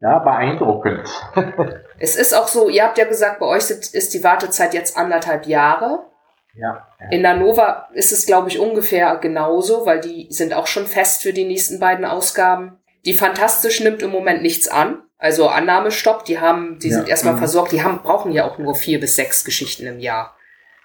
[0.00, 1.08] Ja, beeindruckend.
[2.00, 5.46] es ist auch so, ihr habt ja gesagt, bei euch ist die Wartezeit jetzt anderthalb
[5.46, 6.06] Jahre.
[6.54, 7.08] Ja, ja.
[7.10, 11.22] In der Nova ist es, glaube ich, ungefähr genauso, weil die sind auch schon fest
[11.22, 12.78] für die nächsten beiden Ausgaben.
[13.04, 15.02] Die Fantastisch nimmt im Moment nichts an.
[15.18, 16.96] Also Annahmestopp, die haben, die ja.
[16.96, 17.38] sind erstmal mhm.
[17.38, 20.36] versorgt, die haben, brauchen ja auch nur vier bis sechs Geschichten im Jahr.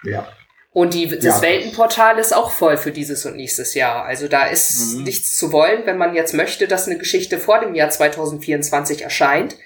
[0.04, 0.28] Ja.
[0.70, 1.42] Und die, das ja.
[1.42, 4.04] Weltenportal ist auch voll für dieses und nächstes Jahr.
[4.04, 5.02] Also da ist mhm.
[5.02, 5.86] nichts zu wollen.
[5.86, 9.56] Wenn man jetzt möchte, dass eine Geschichte vor dem Jahr 2024 erscheint,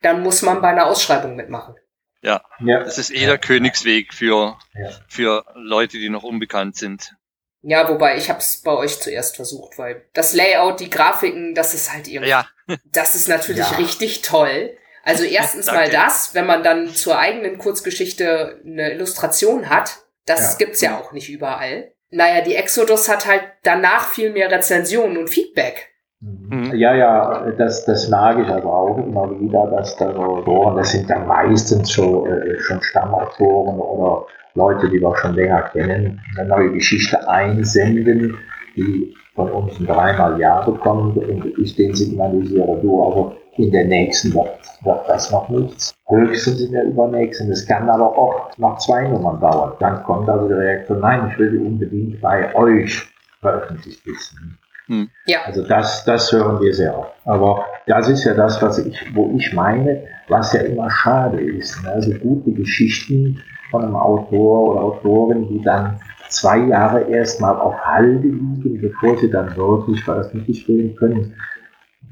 [0.00, 1.74] dann muss man bei einer Ausschreibung mitmachen.
[2.22, 2.84] Ja, ja.
[2.84, 4.90] das ist eh der Königsweg für, ja.
[5.08, 7.14] für Leute, die noch unbekannt sind.
[7.62, 11.74] Ja, wobei ich habe es bei euch zuerst versucht, weil das Layout, die Grafiken, das
[11.74, 12.46] ist halt irgendwie, ja.
[12.84, 13.76] das ist natürlich ja.
[13.76, 14.76] richtig toll.
[15.04, 20.58] Also erstens mal das, wenn man dann zur eigenen Kurzgeschichte eine Illustration hat, das ja.
[20.58, 21.92] gibt's ja auch nicht überall.
[22.10, 25.91] Naja, die Exodus hat halt danach viel mehr Rezensionen und Feedback.
[26.22, 26.72] Mhm.
[26.76, 30.92] Ja, ja, das, das mag ich also auch immer wieder, dass da so Autoren, das
[30.92, 36.48] sind dann meistens schon, äh, schon Stammautoren oder Leute, die wir schon länger kennen, eine
[36.48, 38.36] neue Geschichte einsenden,
[38.76, 43.86] die von uns ein dreimal Ja bekommen und ich den signalisiere, du, also in der
[43.86, 45.92] nächsten wird, wird das noch nichts.
[46.08, 47.50] Höchstens in der übernächsten.
[47.50, 49.72] Es kann aber auch noch zwei Nummern dauern.
[49.80, 53.02] Dann kommt also die Reaktion, nein, ich will die unbedingt bei euch
[53.40, 54.58] veröffentlicht wissen.
[54.92, 55.08] Hm.
[55.24, 55.38] Ja.
[55.46, 57.14] Also das, das hören wir sehr oft.
[57.24, 61.82] Aber das ist ja das, was ich, wo ich meine, was ja immer schade ist.
[61.82, 61.92] Ne?
[61.92, 68.28] Also gute Geschichten von einem Autor oder Autorin, die dann zwei Jahre erstmal auf Halde
[68.28, 71.34] liegen, bevor sie dann wirklich veröffentlicht werden können.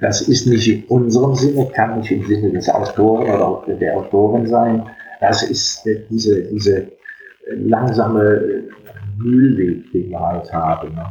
[0.01, 4.47] Das ist nicht in unserem Sinne, kann nicht im Sinne des Autoren oder der Autorin
[4.47, 4.89] sein.
[5.21, 6.93] Das ist diese, diese
[7.57, 8.65] langsame
[9.19, 10.95] Mühlweg, den wir halt haben.
[10.95, 11.05] Ne?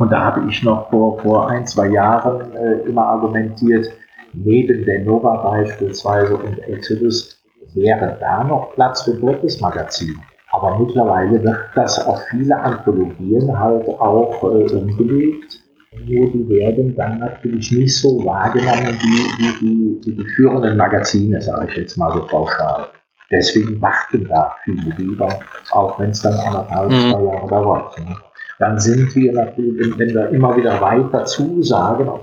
[0.00, 3.86] Und da habe ich noch vor, vor ein, zwei Jahren äh, immer argumentiert,
[4.32, 7.38] neben der Nova beispielsweise und Exodus
[7.74, 10.18] wäre da noch Platz für drittes Magazin.
[10.52, 15.60] Aber mittlerweile wird das auf viele Anthologien halt auch äh, umgelegt.
[15.92, 21.42] Nur die werden dann natürlich nicht so wahrgenommen wie, wie, wie, wie die führenden Magazine,
[21.42, 22.86] sage ich jetzt mal so pauschal.
[23.30, 25.28] Deswegen warten da viele lieber,
[25.72, 27.12] auch wenn es dann anderthalb, mhm.
[27.12, 27.98] zwei Jahre dauert.
[27.98, 28.16] Ne?
[28.60, 32.20] Dann sind wir natürlich, wenn wir immer wieder weiter zusagen, auf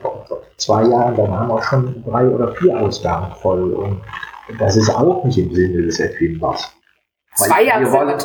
[0.58, 3.73] zwei Jahren, dann haben wir schon drei oder vier Ausgaben voll.
[3.73, 4.02] Und
[4.60, 6.71] das ist auch nicht im Sinne des Erfinders.
[7.34, 8.19] Zwei Jahre wollen,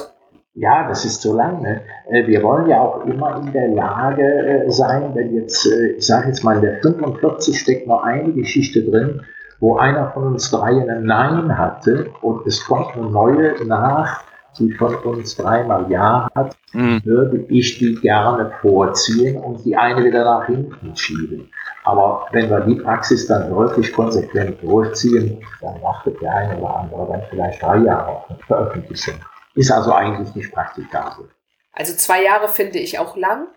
[0.52, 1.80] ja, das ist so lange.
[2.10, 6.06] Äh, wir wollen ja auch immer in der Lage äh, sein, wenn jetzt, äh, ich
[6.06, 9.22] sage jetzt mal, in der 45 steckt noch eine Geschichte drin,
[9.58, 14.22] wo einer von uns drei ein Nein hatte und es kommt eine neue nach,
[14.58, 17.00] die von uns dreimal Ja hat, mhm.
[17.04, 21.50] würde ich die gerne vorziehen und die eine wieder nach hinten schieben.
[21.84, 27.08] Aber wenn wir die Praxis dann wirklich konsequent durchziehen, dann wartet der eine oder andere
[27.10, 29.14] dann vielleicht drei Jahre auf eine Veröffentlichung.
[29.54, 31.28] Ist also eigentlich nicht praktikabel.
[31.72, 33.48] Also zwei Jahre finde ich auch lang,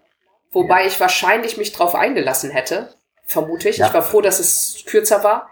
[0.51, 0.87] wobei ja.
[0.87, 2.89] ich wahrscheinlich mich drauf eingelassen hätte,
[3.25, 3.77] vermute ich.
[3.77, 3.87] Ja.
[3.87, 5.49] Ich war froh, dass es kürzer war.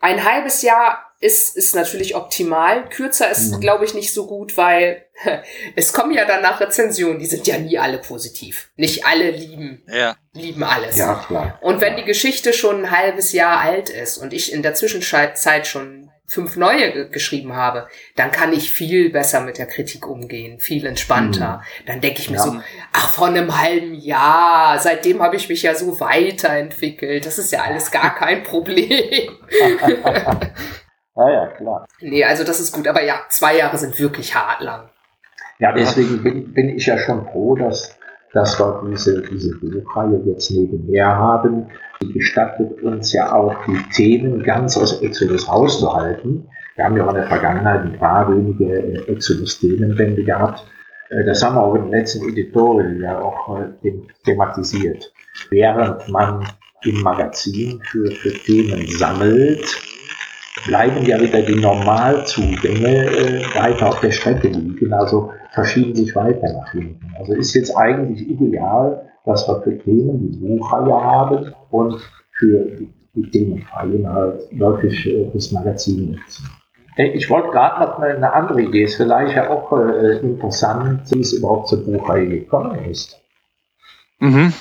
[0.00, 2.88] Ein halbes Jahr ist, ist natürlich optimal.
[2.88, 3.60] Kürzer ist, mhm.
[3.60, 5.04] glaube ich, nicht so gut, weil
[5.76, 8.70] es kommen ja danach Rezensionen, die sind ja nie alle positiv.
[8.76, 10.16] Nicht alle lieben, ja.
[10.34, 10.96] lieben alles.
[10.96, 11.58] Ja, klar.
[11.62, 15.66] Und wenn die Geschichte schon ein halbes Jahr alt ist und ich in der Zwischenzeit
[15.66, 20.84] schon fünf neue geschrieben habe, dann kann ich viel besser mit der Kritik umgehen, viel
[20.84, 21.58] entspannter.
[21.58, 21.86] Mhm.
[21.86, 22.42] Dann denke ich mir ja.
[22.42, 22.60] so,
[22.92, 27.24] ach, vor einem halben Jahr, seitdem habe ich mich ja so weiterentwickelt.
[27.24, 28.88] Das ist ja alles gar kein Problem.
[31.16, 31.86] ja, ja, klar.
[32.00, 32.86] Nee, also das ist gut.
[32.88, 34.90] Aber ja, zwei Jahre sind wirklich hart lang.
[35.58, 37.96] Ja, deswegen bin, bin ich ja schon froh, dass
[38.36, 41.68] dass wir diese, diese Buchreihe jetzt nebenher haben.
[42.02, 46.46] Die gestattet uns ja auch, die Themen ganz aus Exodus rauszuhalten.
[46.74, 50.62] Wir haben ja auch in der Vergangenheit ein paar wenige äh, Exodus-Themenbände gehabt.
[51.08, 53.92] Äh, das haben wir auch im letzten Editorial ja auch äh,
[54.26, 55.10] thematisiert.
[55.48, 56.46] Während man
[56.84, 59.64] im Magazin für, für Themen sammelt,
[60.64, 66.52] bleiben ja wieder die Normalzugänge äh, weiter auf der Strecke liegen, also verschieben sich weiter
[66.52, 67.12] nach hinten.
[67.18, 72.00] Also ist jetzt eigentlich ideal, dass wir für Themen die Buchreihe haben und
[72.32, 72.64] für
[73.14, 76.50] die, Themenreihen halt wirklich äh, das Magazin nutzen.
[76.98, 81.32] Ich wollte gerade noch eine, andere Idee, ist vielleicht ja auch äh, interessant, wie es
[81.32, 83.18] überhaupt zur Buchreihe gekommen ist.
[84.18, 84.52] Mhm.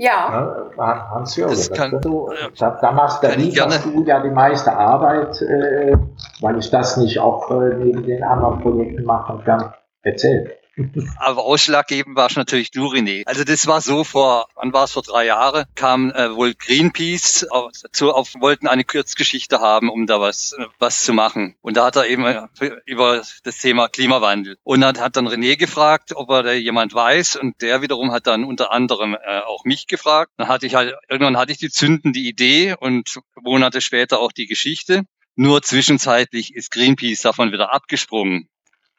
[0.00, 0.72] Ja.
[0.78, 5.42] ja Hans-Jürgen, das kann, du, ja, da machst, da lieferst du ja die meiste Arbeit,
[5.42, 5.94] äh,
[6.40, 9.74] weil ich das nicht auch äh, neben den anderen Projekten machen kann.
[10.02, 10.56] Erzähl.
[11.18, 13.22] Aber ausschlaggebend war es natürlich du, René.
[13.26, 17.46] Also das war so vor, wann war es vor drei Jahren, kam äh, wohl Greenpeace
[17.50, 21.56] auf, zu, auf, wollten eine Kurzgeschichte haben, um da was, äh, was zu machen.
[21.60, 22.46] Und da hat er eben äh,
[22.86, 24.56] über das Thema Klimawandel.
[24.62, 27.36] Und dann hat dann René gefragt, ob er da jemand weiß.
[27.36, 30.32] Und der wiederum hat dann unter anderem äh, auch mich gefragt.
[30.36, 34.46] Dann hatte ich halt, irgendwann hatte ich die zündende Idee und Monate später auch die
[34.46, 35.02] Geschichte.
[35.36, 38.48] Nur zwischenzeitlich ist Greenpeace davon wieder abgesprungen.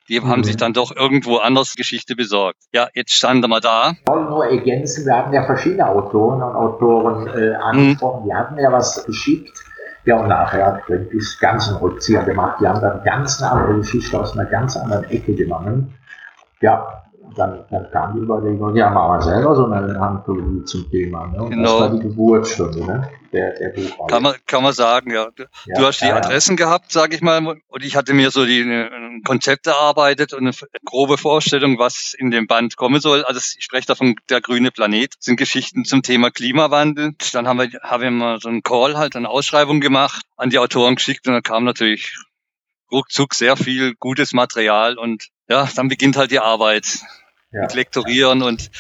[0.08, 0.28] Die mhm.
[0.28, 2.60] haben sich dann doch irgendwo anders Geschichte besorgt.
[2.74, 3.92] Ja, jetzt standen wir da.
[3.92, 8.28] Ich wollte nur ergänzen, wir hatten ja verschiedene Autoren und Autoren äh, angesprochen, mhm.
[8.28, 9.58] die hatten ja was geschickt.
[10.04, 12.58] Ja, und nachher hat Greenpeace ganz einen Rückzieher gemacht.
[12.60, 15.94] Die haben dann ganz eine andere Geschichte aus einer ganz anderen Ecke genommen.
[16.60, 17.01] Ja,
[17.36, 21.28] dann, dann kam die Überlegung, ja, machen wir selber so eine Anthologie zum Thema.
[21.28, 21.50] Ne?
[21.50, 21.64] Genau.
[21.64, 23.10] das war die Geburtsstunde ne?
[23.32, 24.08] der, der Buchreihe.
[24.08, 25.30] Kann man, kann man sagen, ja.
[25.36, 26.66] Du, ja, hast die Adressen ja.
[26.66, 30.52] gehabt, sage ich mal, und ich hatte mir so die ein Konzept erarbeitet und eine
[30.86, 33.24] grobe Vorstellung, was in dem Band kommen soll.
[33.24, 37.14] Also ich spreche davon der grüne Planet, das sind Geschichten zum Thema Klimawandel.
[37.34, 40.60] Dann haben wir, haben wir mal so einen Call, halt eine Ausschreibung gemacht, an die
[40.60, 42.18] Autoren geschickt und dann kam natürlich
[42.92, 47.00] ruckzuck sehr viel gutes Material und ja, dann beginnt halt die Arbeit
[47.52, 47.62] ja.
[47.62, 48.72] mit Lektorieren und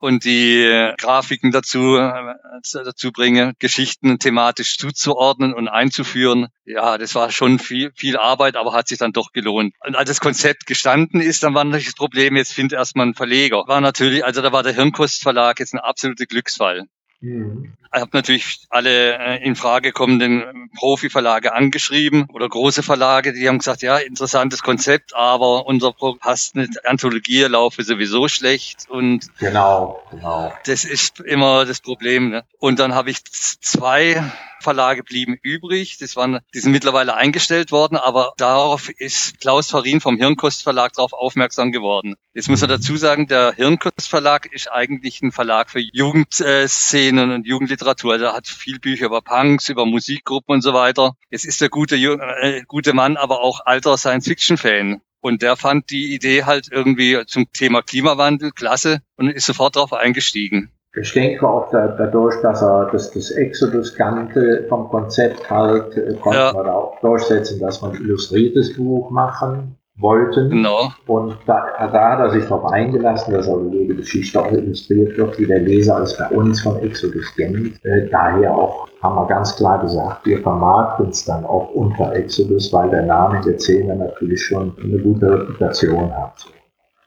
[0.00, 2.34] und die Grafiken dazu, äh,
[2.72, 6.48] dazu bringe, Geschichten thematisch zuzuordnen und einzuführen.
[6.64, 9.74] Ja, das war schon viel, viel Arbeit, aber hat sich dann doch gelohnt.
[9.84, 13.14] Und als das Konzept gestanden ist, dann war natürlich das Problem, jetzt findet erstmal ein
[13.14, 13.64] Verleger.
[13.66, 16.86] War natürlich, also da war der Hirnkost Verlag jetzt ein absoluter Glücksfall.
[17.20, 17.74] Mhm.
[17.92, 23.58] Ich habe natürlich alle äh, in Frage kommenden Profiverlage angeschrieben oder große Verlage, die haben
[23.58, 30.52] gesagt, ja, interessantes Konzept, aber unser passt nicht, Anthologie laufe sowieso schlecht und genau, genau.
[30.66, 32.30] das ist immer das Problem.
[32.30, 32.44] Ne?
[32.60, 34.22] Und dann habe ich zwei
[34.60, 35.98] Verlage blieben übrig.
[35.98, 40.92] Das waren, die sind mittlerweile eingestellt worden, aber darauf ist Klaus Farin vom Hirnkost Verlag
[40.92, 42.14] darauf aufmerksam geworden.
[42.34, 47.46] Jetzt muss man dazu sagen, der Hirnkost Verlag ist eigentlich ein Verlag für Jugendszenen und
[47.46, 47.79] Jugendliteratur.
[47.84, 51.14] Der hat viel Bücher über Punks, über Musikgruppen und so weiter.
[51.30, 55.00] Jetzt ist der gute, äh, gute Mann aber auch alter Science-Fiction-Fan.
[55.20, 59.92] Und der fand die Idee halt irgendwie zum Thema Klimawandel klasse und ist sofort darauf
[59.92, 60.70] eingestiegen.
[60.94, 66.14] Ich denke auch da, dadurch, dass er das, das Exodus kannte vom Konzept halt, äh,
[66.14, 66.52] konnte ja.
[66.52, 70.50] man auch durchsetzen, dass man ein illustriertes Buch machen wollten.
[70.50, 70.90] Genau.
[71.06, 75.38] Und da, da hat er sich darauf eingelassen, dass also jede Geschichte auch illustriert wird,
[75.38, 77.84] wie der Leser als bei uns von Exodus kennt.
[77.84, 82.72] Äh, daher auch haben wir ganz klar gesagt, wir vermarkten es dann auch unter Exodus,
[82.72, 86.46] weil der Name der Szene natürlich schon eine gute Reputation hat.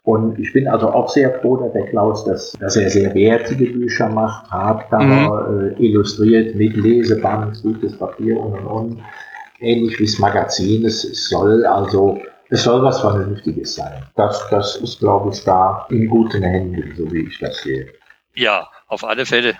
[0.04, 3.72] Und ich bin also auch sehr froh, dass der Klaus, dass, dass er sehr wertige
[3.72, 5.68] Bücher macht, Hardcover, mhm.
[5.78, 8.98] äh, illustriert mit Leseband, gutes Papier und und und.
[9.60, 10.84] Ähnlich wie das Magazin.
[10.84, 12.18] Es, es soll also,
[12.50, 14.06] es soll was Vernünftiges sein.
[14.16, 17.92] Das, das ist, glaube ich, da in guten Händen, so wie ich das sehe.
[18.34, 19.54] Ja, auf alle Fälle.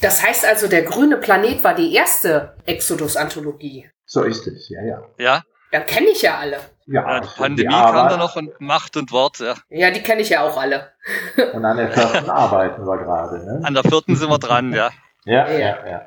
[0.00, 3.90] Das heißt also, der grüne Planet war die erste Exodus-Anthologie.
[4.06, 5.02] So ist es, ja, ja.
[5.18, 5.42] Ja,
[5.74, 6.60] ja, kenne ich ja alle.
[6.86, 9.54] Ja, die Pandemie die kam da noch und Macht und Wort, ja.
[9.70, 10.92] Ja, die kenne ich ja auch alle.
[11.52, 13.60] und an der vierten arbeiten wir gerade, ne?
[13.64, 14.90] An der vierten sind wir dran, ja.
[15.24, 15.86] Ja, ja, ja.
[15.86, 16.02] Ja,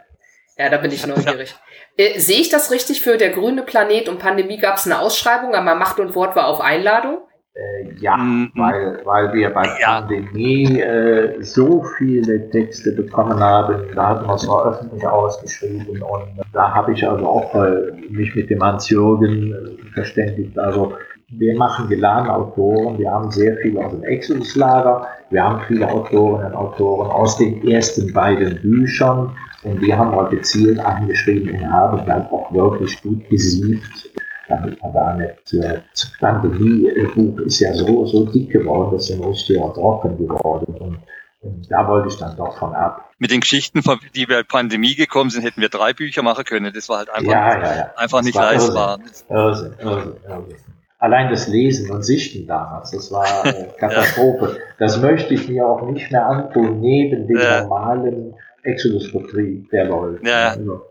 [0.57, 1.55] ja da bin ich neugierig.
[1.97, 2.05] Ja.
[2.05, 5.55] Äh, Sehe ich das richtig für der grüne Planet und Pandemie gab es eine Ausschreibung,
[5.55, 7.19] aber Macht und Wort war auf Einladung?
[7.57, 8.51] Äh, ja, mhm.
[8.55, 10.01] weil, weil wir bei ja.
[10.01, 16.27] Pandemie äh, so viele Texte bekommen haben, da hatten wir es auch öffentlich ausgeschrieben und
[16.53, 20.57] da habe ich also auch äh, mich mit dem Hans-Jürgen äh, verständigt.
[20.59, 20.93] Also
[21.29, 26.51] wir machen geladene Autoren, wir haben sehr viele aus dem Exodus-Lager, wir haben viele Autorinnen
[26.51, 32.05] und Autoren aus den ersten beiden Büchern und die haben wir gezielt angeschrieben und haben
[32.05, 34.11] dann auch wirklich gut gesiebt
[34.47, 39.25] damit man da nicht, äh, das Pandemie-Buch ist ja so, so dick geworden, dass er
[39.25, 40.99] richtig trocken geworden und,
[41.41, 43.11] und da wollte ich dann doch von ab.
[43.19, 43.81] Mit den Geschichten,
[44.15, 46.71] die bei Pandemie gekommen sind, hätten wir drei Bücher machen können.
[46.73, 47.93] Das war halt einfach, ja, ja, ja.
[47.95, 48.99] einfach nicht leistbar.
[49.29, 50.55] Irrsinn, Irrsinn, Irrsinn.
[50.99, 54.57] Allein das Lesen und Sichten damals, das war äh, Katastrophe.
[54.79, 58.33] Das möchte ich mir auch nicht mehr antun, neben dem normalen
[58.67, 60.25] Exodus-Vertrieb, der läuft.
[60.25, 60.49] Ja.
[60.49, 60.81] Also,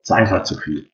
[0.00, 0.90] ist einfach zu viel.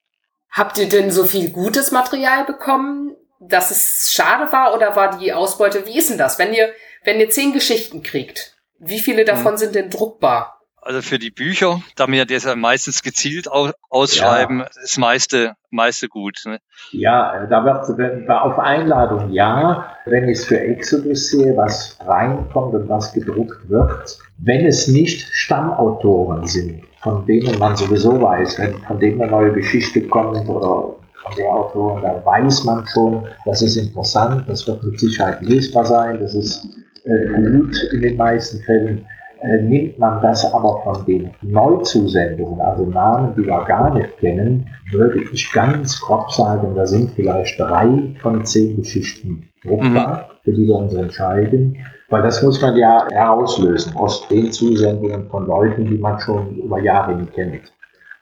[0.51, 5.32] Habt ihr denn so viel gutes Material bekommen, dass es schade war oder war die
[5.32, 6.39] Ausbeute, wie ist denn das?
[6.39, 6.72] Wenn ihr,
[7.05, 9.59] wenn ihr zehn Geschichten kriegt, wie viele davon hm.
[9.59, 10.58] sind denn druckbar?
[10.89, 13.47] Also für die Bücher, da wir das ja meistens gezielt
[13.91, 14.68] ausschreiben, ja.
[14.80, 16.41] das meiste, meiste gut.
[16.47, 16.61] Ne?
[16.93, 22.89] Ja, da wird auf Einladung ja, wenn ich es für Exodus sehe, was reinkommt und
[22.89, 28.99] was gedruckt wird, wenn es nicht Stammautoren sind, von denen man sowieso weiß, wenn von
[28.99, 33.76] denen eine neue Geschichte kommt oder von der Autorin, da weiß man schon, das ist
[33.76, 36.66] interessant, das wird mit Sicherheit lesbar sein, das ist
[37.05, 39.07] äh, gut in den meisten Fällen.
[39.41, 44.68] Äh, nimmt man das aber von den Neuzusendungen, also Namen, die wir gar nicht kennen,
[44.91, 50.34] würde ich ganz grob sagen, da sind vielleicht drei von zehn Geschichten druckbar, mhm.
[50.43, 51.76] für die wir uns entscheiden.
[52.09, 56.80] Weil das muss man ja herauslösen aus den Zusendungen von Leuten, die man schon über
[56.80, 57.72] Jahre nicht kennt.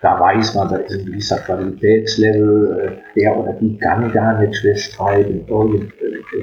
[0.06, 4.54] Da weiß man, da ist ein gewisser Qualitätslevel, äh, der oder die kann gar nicht
[4.78, 5.90] schreiben, irgendwie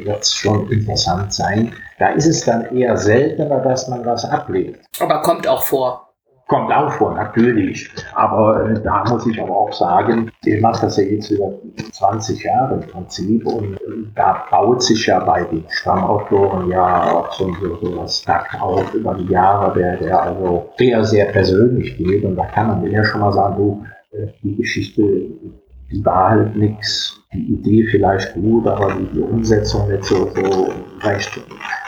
[0.04, 1.72] wird es schon interessant sein.
[1.98, 4.80] Da ist es dann eher seltener, dass man was ablehnt.
[5.00, 6.13] Aber kommt auch vor.
[6.48, 7.90] Kommt auch vor, natürlich.
[8.16, 11.54] Aber äh, da muss ich aber auch sagen, ich mache das ja jetzt über
[11.94, 13.80] 20 Jahre im Prinzip und äh,
[14.14, 18.26] da baut sich ja bei den Stammautoren ja auch so, so, so was
[18.60, 22.88] auf über die Jahre, der, der also sehr, sehr persönlich geht und da kann man
[22.88, 23.86] eher schon mal sagen, du,
[24.18, 29.90] äh, die Geschichte, die war halt nichts, die Idee vielleicht gut, aber die, die Umsetzung
[29.90, 30.74] nicht so, so
[31.08, 31.42] recht.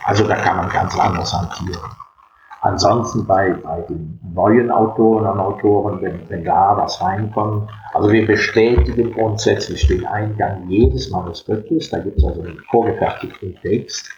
[0.05, 2.04] Also da kann man ganz anders hantieren.
[2.65, 8.25] Ansonsten bei, bei den neuen Autoren und Autoren, wenn, wenn da was reinkommt, also wir
[8.25, 14.09] bestätigen grundsätzlich den Eingang jedes Manuskriptes, da gibt es also einen vorgefertigten Text.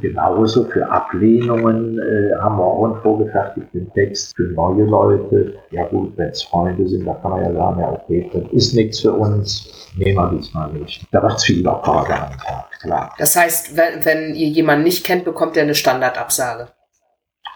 [0.00, 5.54] Genauso für Ablehnungen äh, haben wir auch einen vorgefertigten Text für neue Leute.
[5.70, 8.74] Ja gut, wenn es Freunde sind, da kann man ja sagen, ja okay, das ist
[8.74, 11.04] nichts für uns, nehmen wir diesmal nicht.
[11.10, 13.12] Da wird viel lockerer gehandhabt, klar.
[13.18, 16.68] Das heißt, wenn, wenn ihr jemanden nicht kennt, bekommt ihr eine Standardabsage.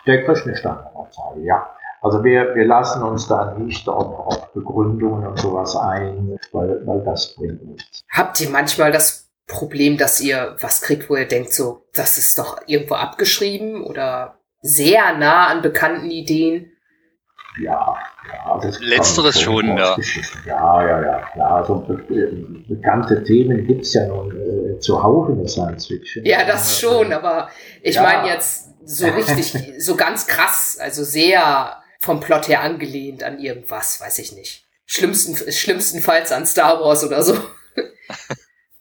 [0.07, 1.71] Der kriegt eine Standardabsage, ja.
[2.03, 7.03] Also wir, wir lassen uns da nicht auf, auf Begründungen und sowas ein, weil, weil
[7.05, 8.05] das bringt nichts.
[8.11, 12.39] Habt ihr manchmal das Problem, dass ihr was kriegt, wo ihr denkt, so, das ist
[12.39, 16.73] doch irgendwo abgeschrieben oder sehr nah an bekannten Ideen?
[17.59, 17.97] Ja,
[18.29, 19.97] ja das Letzteres schon, ja.
[20.47, 21.65] Ja, ja, ja, klar.
[21.65, 21.97] So be
[22.69, 26.25] bekannte Themen gibt's ja nun äh, zuhauf in der Science Fiction.
[26.25, 27.49] Ja, das schon, aber
[27.83, 28.03] ich ja.
[28.03, 34.01] meine jetzt so richtig, so ganz krass, also sehr vom Plot her angelehnt an irgendwas,
[34.01, 34.67] weiß ich nicht.
[34.87, 37.37] Schlimmsten, schlimmstenfalls an Star Wars oder so.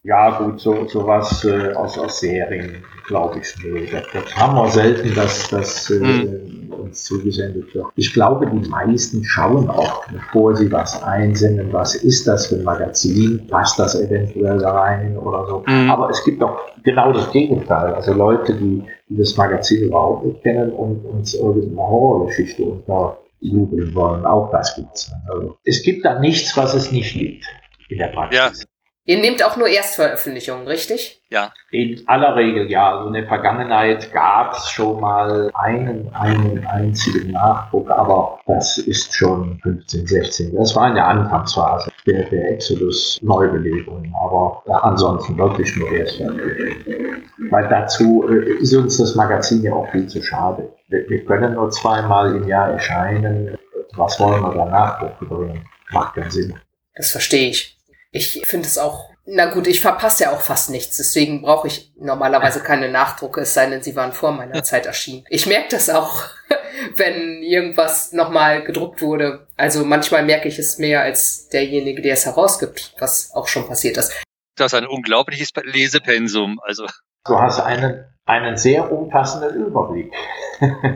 [0.04, 3.88] Ja, gut, so sowas äh, aus, aus Serien, glaube ich, nee.
[3.92, 6.72] Das, das, haben wir selten, dass das äh, mhm.
[6.72, 7.86] uns zugesendet wird.
[7.96, 12.64] Ich glaube, die meisten schauen auch, bevor sie was einsenden, was ist das für ein
[12.64, 15.64] Magazin, passt das eventuell da rein oder so.
[15.68, 15.90] Mhm.
[15.90, 17.94] Aber es gibt auch genau das Gegenteil.
[17.94, 24.26] Also Leute, die, die das Magazin überhaupt nicht kennen und uns irgendeine Horrorgeschichte unterjubeln wollen.
[24.26, 25.12] Auch das gibt's.
[25.30, 27.46] Also, es gibt da nichts, was es nicht gibt
[27.90, 28.62] in der Praxis.
[28.62, 28.75] Ja.
[29.08, 31.22] Ihr nehmt auch nur Erstveröffentlichungen, richtig?
[31.30, 31.54] Ja.
[31.70, 32.96] In aller Regel ja.
[32.96, 39.14] Also in der Vergangenheit gab es schon mal einen, einen einzigen Nachdruck, aber das ist
[39.14, 40.56] schon 15, 16.
[40.56, 47.30] Das war in der Anfangsphase der, der Exodus-Neubelebung, aber ansonsten wirklich nur Erstveröffentlichungen.
[47.52, 50.68] Weil dazu äh, ist uns das Magazin ja auch viel zu schade.
[50.88, 53.56] Wir, wir können nur zweimal im Jahr erscheinen.
[53.98, 55.64] Was wollen wir da Nachdruck bringen?
[55.92, 56.60] Macht keinen Sinn.
[56.96, 57.75] Das verstehe ich.
[58.16, 61.92] Ich finde es auch, na gut, ich verpasse ja auch fast nichts, deswegen brauche ich
[62.00, 65.26] normalerweise keine Nachdrucke, es sei denn, sie waren vor meiner Zeit erschienen.
[65.30, 66.24] Ich merke das auch,
[66.96, 69.48] wenn irgendwas nochmal gedruckt wurde.
[69.58, 73.98] Also manchmal merke ich es mehr als derjenige, der es herausgibt, was auch schon passiert
[73.98, 74.14] ist.
[74.56, 76.86] Das ist ein unglaubliches Lesepensum, also.
[77.26, 80.14] Du hast einen, einen sehr umfassenden Überblick.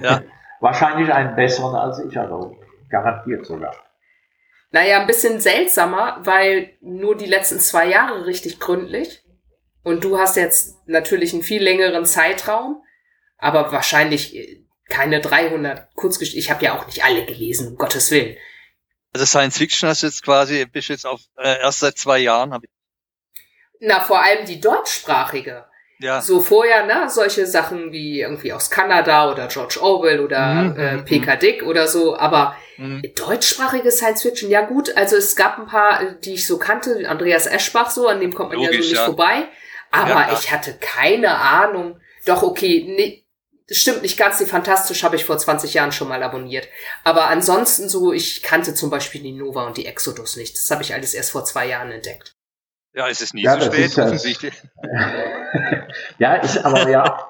[0.01, 0.21] Ja.
[0.61, 2.55] Wahrscheinlich einen besseren als ich, also
[2.89, 3.75] garantiert sogar.
[4.71, 9.23] Naja, ein bisschen seltsamer, weil nur die letzten zwei Jahre richtig gründlich.
[9.83, 12.83] Und du hast jetzt natürlich einen viel längeren Zeitraum,
[13.37, 16.39] aber wahrscheinlich äh, keine 300 Kurzgeschichten.
[16.39, 18.37] Ich habe ja auch nicht alle gelesen, um Gottes Willen.
[19.13, 22.53] Also Science Fiction hast du jetzt quasi, bist jetzt auf, äh, erst seit zwei Jahren.
[22.53, 22.69] Hab ich
[23.79, 25.68] Na, vor allem die deutschsprachige.
[26.01, 26.21] Ja.
[26.21, 30.93] So vorher, ne, solche Sachen wie irgendwie aus Kanada oder George Orwell oder mhm, äh,
[30.93, 31.35] mhm, P.K.
[31.35, 31.39] Mhm.
[31.39, 33.03] Dick oder so, aber mhm.
[33.15, 37.47] deutschsprachige Science Fiction, ja gut, also es gab ein paar, die ich so kannte, Andreas
[37.47, 39.05] Eschbach so, an dem kommt man Logisch, ja so nicht ja.
[39.05, 39.47] vorbei,
[39.91, 41.99] aber ja, ich hatte keine Ahnung.
[42.25, 43.25] Doch, okay, nee,
[43.67, 46.67] das stimmt nicht ganz, die Fantastisch habe ich vor 20 Jahren schon mal abonniert.
[47.03, 50.57] Aber ansonsten so, ich kannte zum Beispiel die Nova und die Exodus nicht.
[50.57, 52.38] Das habe ich alles erst vor zwei Jahren entdeckt.
[52.93, 54.53] Ja, es ist nie ja, so spät, offensichtlich.
[56.17, 57.27] ja, ist aber ja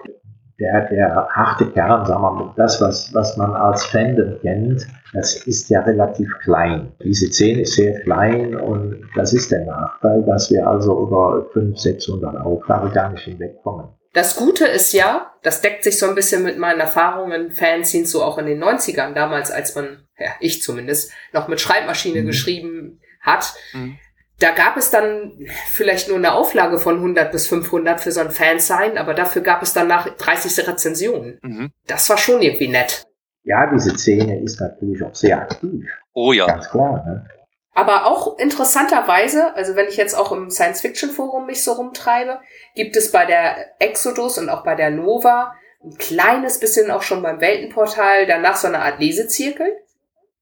[0.60, 5.36] der, der harte Kern, sagen wir mal, das, was, was man als Fandom kennt, das
[5.48, 6.92] ist ja relativ klein.
[7.04, 11.80] Diese Szene ist sehr klein und das ist der Nachteil, dass wir also über 500,
[11.80, 13.88] 600 Auflagen gar nicht hinwegkommen.
[14.14, 18.12] Das Gute ist ja, das deckt sich so ein bisschen mit meinen Erfahrungen in Fanzines,
[18.12, 22.26] so auch in den 90ern, damals, als man, ja, ich zumindest, noch mit Schreibmaschine mhm.
[22.26, 23.54] geschrieben hat.
[23.74, 23.98] Mhm
[24.40, 25.38] da gab es dann
[25.72, 29.62] vielleicht nur eine Auflage von 100 bis 500 für so ein Fansign, aber dafür gab
[29.62, 31.40] es danach 30 Rezensionen.
[31.42, 31.72] Mhm.
[31.88, 33.06] Das war schon irgendwie nett.
[33.44, 35.86] Ja, diese Szene ist natürlich auch sehr aktiv.
[36.14, 36.46] Oh ja.
[36.46, 37.04] Ganz klar.
[37.06, 37.26] Ne?
[37.74, 42.40] Aber auch interessanterweise, also wenn ich jetzt auch im Science-Fiction-Forum mich so rumtreibe,
[42.76, 47.22] gibt es bei der Exodus und auch bei der Nova ein kleines bisschen auch schon
[47.24, 49.78] beim Weltenportal danach so eine Art Lesezirkel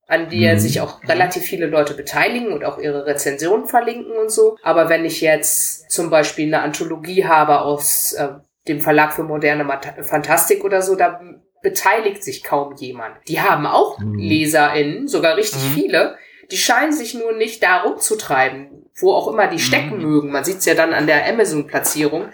[0.08, 0.58] an die mhm.
[0.58, 4.58] sich auch relativ viele Leute beteiligen und auch ihre Rezensionen verlinken und so.
[4.64, 8.30] Aber wenn ich jetzt zum Beispiel eine Anthologie habe aus äh,
[8.68, 9.68] dem Verlag für moderne
[10.04, 11.20] Fantastik oder so, da
[11.62, 13.16] beteiligt sich kaum jemand.
[13.28, 14.18] Die haben auch mhm.
[14.18, 15.74] LeserInnen, sogar richtig mhm.
[15.74, 16.18] viele.
[16.52, 20.04] Die scheinen sich nur nicht da rumzutreiben, wo auch immer die stecken mhm.
[20.04, 20.32] mögen.
[20.32, 22.30] Man sieht's ja dann an der Amazon-Platzierung.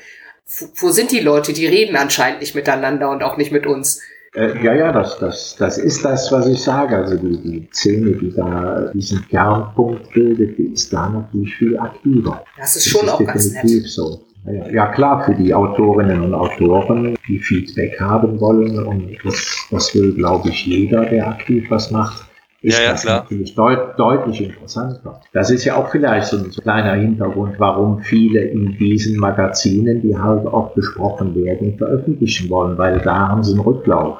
[0.76, 1.53] Wo sind die Leute?
[1.53, 4.01] Die reden anscheinend nicht miteinander und auch nicht mit uns.
[4.36, 6.98] Äh, ja, ja, das, das, das ist das, was ich sage.
[6.98, 12.44] Also die, die Szene, die da diesen Kernpunkt bildet, die ist da natürlich viel aktiver.
[12.58, 13.84] Das ist schon das ist auch ganz nett.
[13.84, 14.22] so.
[14.46, 19.96] Ja, ja, klar, für die Autorinnen und Autoren, die Feedback haben wollen, und das, das
[19.96, 22.26] will, glaube ich, jeder, der aktiv was macht,
[22.64, 23.22] ist ja, ja, das klar.
[23.24, 25.20] natürlich deut deutlich interessanter.
[25.34, 30.18] Das ist ja auch vielleicht so ein kleiner Hintergrund, warum viele in diesen Magazinen, die
[30.18, 34.18] halt auch besprochen werden, veröffentlichen wollen, weil da haben sie einen Rücklauf.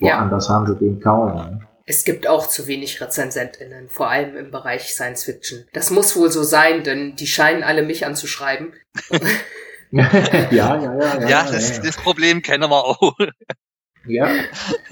[0.00, 0.54] Woanders ja.
[0.54, 1.34] haben sie den kaum.
[1.34, 1.60] Ne?
[1.86, 5.64] Es gibt auch zu wenig RezensentInnen, vor allem im Bereich Science Fiction.
[5.72, 8.74] Das muss wohl so sein, denn die scheinen alle mich anzuschreiben.
[9.90, 10.10] ja,
[10.50, 11.28] ja, ja, ja.
[11.28, 13.16] Ja, das, das Problem kennen wir auch.
[14.08, 14.26] Ja,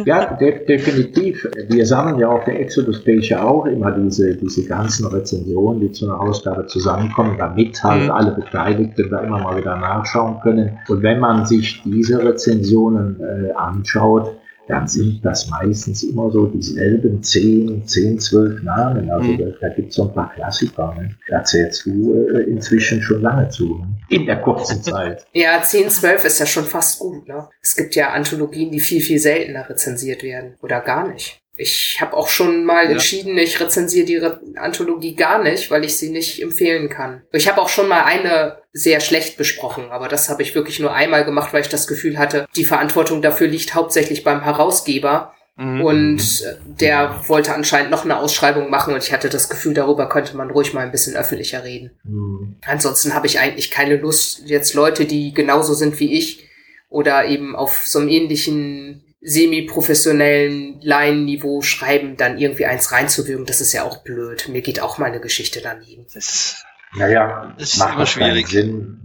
[0.04, 1.48] ja de definitiv.
[1.68, 6.06] Wir sammeln ja auf der Exodus-Page ja auch immer diese, diese ganzen Rezensionen, die zu
[6.06, 8.10] einer Ausgabe zusammenkommen, damit halt mhm.
[8.10, 10.78] alle Beteiligten da immer mal wieder nachschauen können.
[10.88, 14.36] Und wenn man sich diese Rezensionen äh, anschaut,
[14.68, 19.10] dann sind das meistens immer so dieselben 10, 10, 12 Namen.
[19.10, 19.38] Also mhm.
[19.38, 20.94] da, da gibt es so ein paar Klassiker.
[20.98, 21.14] Ne?
[21.28, 23.88] Da zählst du äh, inzwischen schon lange zu, ne?
[24.08, 25.26] in der kurzen Zeit.
[25.32, 27.28] ja, 10, 12 ist ja schon fast gut.
[27.28, 27.48] Ne?
[27.62, 31.40] Es gibt ja Anthologien, die viel, viel seltener rezensiert werden oder gar nicht.
[31.56, 32.90] Ich habe auch schon mal ja.
[32.90, 37.22] entschieden, ich rezensiere die Re Anthologie gar nicht, weil ich sie nicht empfehlen kann.
[37.32, 40.92] Ich habe auch schon mal eine sehr schlecht besprochen, aber das habe ich wirklich nur
[40.92, 45.32] einmal gemacht, weil ich das Gefühl hatte, die Verantwortung dafür liegt hauptsächlich beim Herausgeber.
[45.56, 45.80] Mhm.
[45.80, 50.36] Und der wollte anscheinend noch eine Ausschreibung machen und ich hatte das Gefühl, darüber könnte
[50.36, 51.92] man ruhig mal ein bisschen öffentlicher reden.
[52.04, 52.56] Mhm.
[52.66, 56.46] Ansonsten habe ich eigentlich keine Lust, jetzt Leute, die genauso sind wie ich
[56.90, 63.72] oder eben auf so einem ähnlichen semi-professionellen Laienniveau schreiben, dann irgendwie eins reinzuwürgen, das ist
[63.72, 64.48] ja auch blöd.
[64.48, 66.06] Mir geht auch meine Geschichte daneben.
[66.14, 66.64] Das,
[66.96, 68.46] naja, das macht immer schwierig.
[68.46, 69.02] Sinn.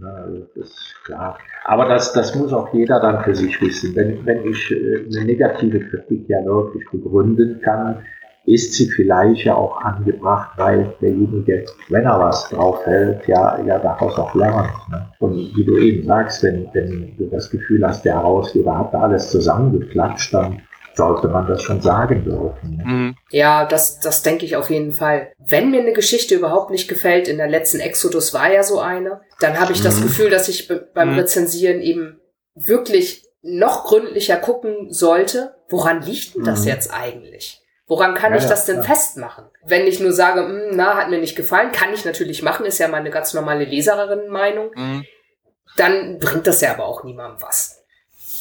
[0.54, 1.38] Das ist klar.
[1.64, 3.96] Aber das, das muss auch jeder dann für sich wissen.
[3.96, 8.04] Wenn, wenn ich äh, eine negative Kritik ja wirklich begründen kann,
[8.44, 13.78] ist sie vielleicht ja auch angebracht, weil derjenige, wenn er was drauf hält, ja, ja
[13.78, 14.72] daraus auch lernt.
[14.90, 15.08] Ne?
[15.20, 19.02] Und wie du eben sagst, wenn, wenn du das Gefühl hast, der Herausgeber hat da
[19.02, 20.60] alles zusammengeklatscht, dann
[20.94, 22.76] sollte man das schon sagen dürfen.
[22.76, 22.84] Ne?
[22.84, 23.16] Mhm.
[23.30, 25.32] Ja, das, das denke ich auf jeden Fall.
[25.38, 29.20] Wenn mir eine Geschichte überhaupt nicht gefällt, in der letzten Exodus war ja so eine,
[29.40, 29.84] dann habe ich mhm.
[29.84, 31.18] das Gefühl, dass ich beim mhm.
[31.20, 32.20] Rezensieren eben
[32.54, 36.68] wirklich noch gründlicher gucken sollte, woran liegt denn das mhm.
[36.68, 37.61] jetzt eigentlich?
[37.86, 38.82] Woran kann ja, ich das denn ja.
[38.82, 39.44] festmachen?
[39.64, 42.78] Wenn ich nur sage, hm, na, hat mir nicht gefallen, kann ich natürlich machen, ist
[42.78, 44.70] ja meine ganz normale Leserinnenmeinung.
[44.74, 45.04] Mhm.
[45.76, 47.82] Dann bringt das ja aber auch niemandem was.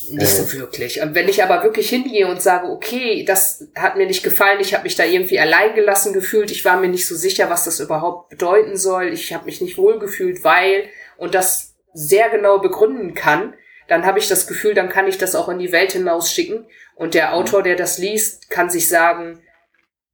[0.10, 1.02] Nicht so wirklich.
[1.02, 4.74] Und wenn ich aber wirklich hingehe und sage, okay, das hat mir nicht gefallen, ich
[4.74, 8.30] habe mich da irgendwie alleingelassen gefühlt, ich war mir nicht so sicher, was das überhaupt
[8.30, 10.86] bedeuten soll, ich habe mich nicht wohlgefühlt, weil,
[11.18, 13.54] und das sehr genau begründen kann,
[13.92, 16.66] dann habe ich das Gefühl, dann kann ich das auch in die Welt hinausschicken
[16.96, 19.42] und der Autor, der das liest, kann sich sagen,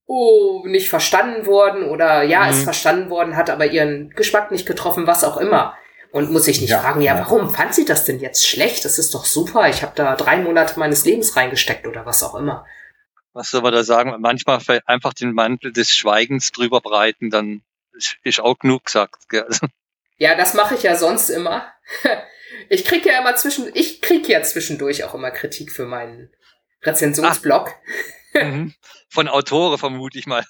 [0.07, 2.49] oh, nicht verstanden worden oder ja, mhm.
[2.49, 5.77] ist verstanden worden, hat aber ihren Geschmack nicht getroffen, was auch immer.
[6.11, 8.83] Und muss sich nicht ja, fragen, ja, warum fand sie das denn jetzt schlecht?
[8.83, 9.69] Das ist doch super.
[9.69, 12.65] Ich habe da drei Monate meines Lebens reingesteckt oder was auch immer.
[13.33, 14.15] Was soll man da sagen?
[14.17, 17.61] Manchmal einfach den Mantel des Schweigens drüber breiten, dann
[18.23, 19.25] ist auch genug gesagt.
[20.17, 21.71] Ja, das mache ich ja sonst immer.
[22.69, 26.29] Ich krieg ja immer zwischen, ich krieg ja zwischendurch auch immer Kritik für meinen
[26.83, 27.73] Rezensionsblog.
[28.33, 28.73] Mhm.
[29.09, 30.45] Von Autoren vermute ich mal.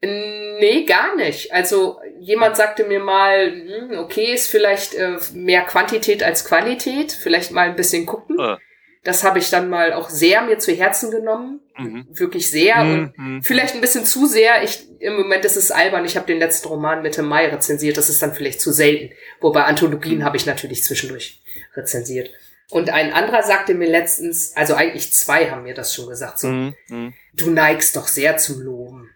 [0.00, 1.52] nee, gar nicht.
[1.52, 7.50] Also jemand sagte mir mal, hm, okay, ist vielleicht äh, mehr Quantität als Qualität, vielleicht
[7.50, 8.38] mal ein bisschen gucken.
[8.38, 8.56] Äh.
[9.02, 11.60] Das habe ich dann mal auch sehr mir zu Herzen genommen.
[11.78, 12.06] Mhm.
[12.10, 12.84] Wirklich sehr.
[12.84, 12.92] Mhm.
[12.92, 13.42] Und mhm.
[13.42, 14.62] vielleicht ein bisschen zu sehr.
[14.62, 16.04] Ich, Im Moment ist es albern.
[16.04, 17.96] Ich habe den letzten Roman Mitte Mai rezensiert.
[17.96, 19.14] Das ist dann vielleicht zu selten.
[19.40, 20.24] Wobei Anthologien mhm.
[20.24, 21.42] habe ich natürlich zwischendurch
[21.74, 22.30] rezensiert.
[22.70, 26.48] Und ein anderer sagte mir letztens, also eigentlich zwei haben mir das schon gesagt, so,
[26.48, 26.74] mhm.
[26.88, 27.14] mhm.
[27.34, 29.10] du neigst doch sehr zum Loben.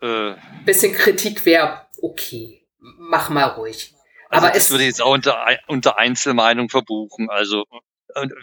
[0.00, 0.34] Äh.
[0.64, 2.66] Bisschen Kritik wäre okay.
[2.78, 3.94] Mach mal ruhig.
[4.28, 7.30] Also Aber es würde ich jetzt auch unter, unter Einzelmeinung verbuchen.
[7.30, 7.64] Also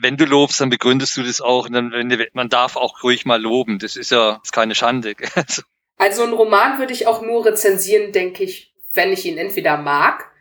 [0.01, 1.65] wenn du lobst, dann begründest du das auch.
[1.67, 3.79] Und dann, wenn, man darf auch ruhig mal loben.
[3.79, 5.15] Das ist ja ist keine Schande.
[5.35, 5.61] also,
[5.97, 10.31] also einen Roman würde ich auch nur rezensieren, denke ich, wenn ich ihn entweder mag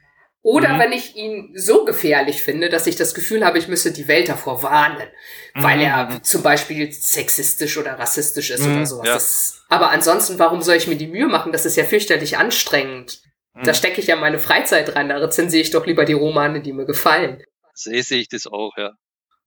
[0.42, 0.78] oder mhm.
[0.78, 4.28] wenn ich ihn so gefährlich finde, dass ich das Gefühl habe, ich müsse die Welt
[4.28, 5.08] davor warnen,
[5.54, 5.62] mhm.
[5.62, 6.22] weil er mhm.
[6.22, 8.76] zum Beispiel sexistisch oder rassistisch ist mhm.
[8.76, 9.06] oder sowas.
[9.06, 9.14] Ja.
[9.14, 11.50] Das, aber ansonsten, warum soll ich mir die Mühe machen?
[11.50, 13.22] Das ist ja fürchterlich anstrengend.
[13.54, 13.74] Da mhm.
[13.74, 15.08] stecke ich ja meine Freizeit rein.
[15.08, 17.42] Da rezensiere ich doch lieber die Romane, die mir gefallen.
[17.72, 18.92] Sehe ich das auch, ja.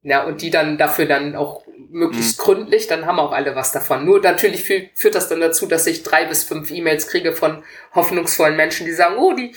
[0.07, 2.43] Ja, und die dann dafür dann auch möglichst mhm.
[2.43, 4.05] gründlich, dann haben auch alle was davon.
[4.05, 7.61] Nur natürlich führt, führt das dann dazu, dass ich drei bis fünf E-Mails kriege von
[7.93, 9.53] hoffnungsvollen Menschen, die sagen, oh, die,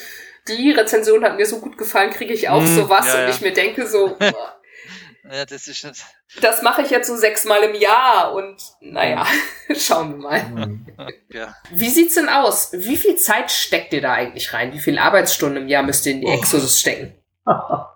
[0.48, 3.28] die Rezension hat mir so gut gefallen, kriege ich auch mhm, sowas ja, und ja.
[3.28, 4.16] ich mir denke so,
[5.30, 6.04] ja, das ist das.
[6.40, 9.24] Das mache ich jetzt so sechsmal im Jahr und naja,
[9.76, 10.42] schauen wir mal.
[10.42, 10.86] Mhm.
[11.32, 11.54] Ja.
[11.70, 12.70] Wie sieht's denn aus?
[12.72, 14.72] Wie viel Zeit steckt ihr da eigentlich rein?
[14.72, 16.32] Wie viele Arbeitsstunden im Jahr müsst ihr in die oh.
[16.32, 17.14] Exodus stecken?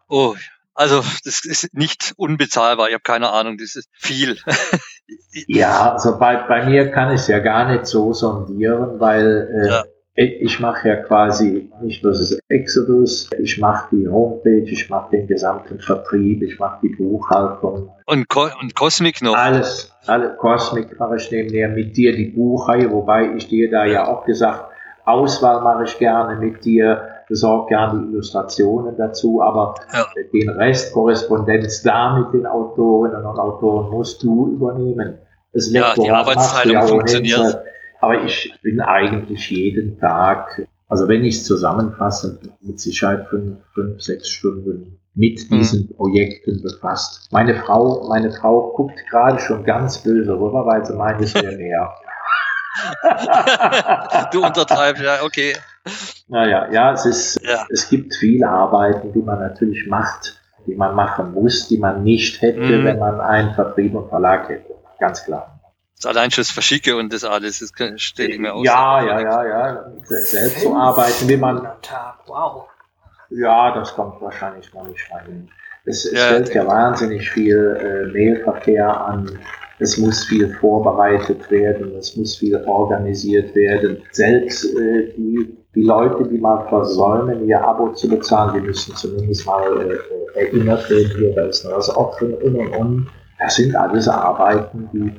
[0.09, 0.37] Oh,
[0.75, 2.89] also das ist nicht unbezahlbar.
[2.89, 4.37] Ich habe keine Ahnung, das ist viel.
[5.47, 9.85] ja, also bei, bei mir kann ich ja gar nicht so sondieren, weil äh, ja.
[10.17, 15.27] Ich mache ja quasi nicht nur das Exodus, ich mache die Homepage, ich mache den
[15.27, 17.91] gesamten Vertrieb, ich mache die Buchhaltung.
[18.07, 19.37] Und, Co und Cosmic noch?
[19.37, 24.07] Alles, alle Cosmic mache ich nebenher mit dir die Buchreihe, wobei ich dir da ja
[24.07, 24.71] auch gesagt,
[25.05, 30.07] Auswahl mache ich gerne mit dir, besorge gerne die Illustrationen dazu, aber Ja.
[30.33, 35.19] den Rest Korrespondenz da mit den Autorinnen und Autoren musst du übernehmen.
[35.53, 37.59] Das Ja, die Arbeitsteilung ja funktioniert.
[38.01, 44.03] Aber ich bin eigentlich jeden Tag, also wenn ich es zusammenfasse, mit Sicherheit fünf, fünf,
[44.03, 45.59] sechs Stunden mit Mhm.
[45.59, 47.29] diesen Projekten befasst.
[47.33, 51.57] Meine Frau, meine Frau guckt gerade schon ganz böse rüber, weil sie meint, es wäre
[51.57, 51.89] mehr.
[54.33, 55.57] du untertreibst, ja, okay.
[56.29, 57.67] Naja, ja, es ist, Ja.
[57.71, 62.41] es gibt viele Arbeiten, die man natürlich macht, die man machen muss, die man nicht
[62.43, 62.85] hätte, Mhm.
[62.85, 64.75] wenn man einen Vertrieb und Verlag hätte.
[64.99, 65.61] Ganz klar.
[65.97, 67.71] Das allein schon das Verschicke und das alles, das
[68.01, 68.65] stelle ich mir aus.
[68.67, 69.85] Ja, ja, ja, ja.
[70.03, 72.19] Selbst so arbeiten, wie man, Tag.
[72.27, 72.69] Wow.
[73.31, 75.49] ja, das kommt wahrscheinlich noch nicht rein.
[75.87, 79.39] Es, es Ja, fällt ja wahnsinnig viel äh, Mailverkehr an.
[79.79, 83.99] Es muss viel vorbereitet werden, es muss viel organisiert werden.
[84.13, 89.47] Selbst äh, die, die Leute, die mal versäumen, ihr Abo zu bezahlen, die müssen zumindest
[89.47, 93.11] mal äh, erinnert werden, hier, da ist noch das Opfer und und und.
[93.39, 95.13] Das sind alles Arbeiten, die,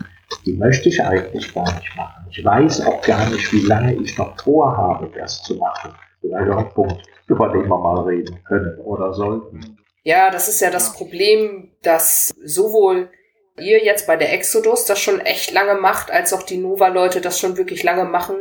[0.45, 2.25] die möchte ich eigentlich gar nicht machen.
[2.31, 5.91] Ich weiß auch gar nicht, wie lange ich noch vorhabe, das zu machen.
[6.21, 9.77] Vielleicht auch ein Punkt, über den wir mal reden können oder sollten.
[10.03, 13.09] Ja, das ist ja das Problem, dass sowohl
[13.59, 17.39] ihr jetzt bei der Exodus das schon echt lange macht, als auch die Nova-Leute das
[17.39, 18.35] schon wirklich lange machen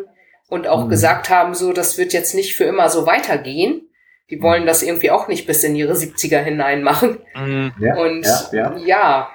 [0.48, 0.88] und auch Mhm.
[0.90, 3.88] gesagt haben, so, das wird jetzt nicht für immer so weitergehen.
[4.30, 7.18] Die wollen das irgendwie auch nicht bis in ihre 70er hinein machen.
[7.36, 7.72] Mhm.
[7.78, 8.76] Ja, Und ja, ja.
[8.78, 9.28] ja,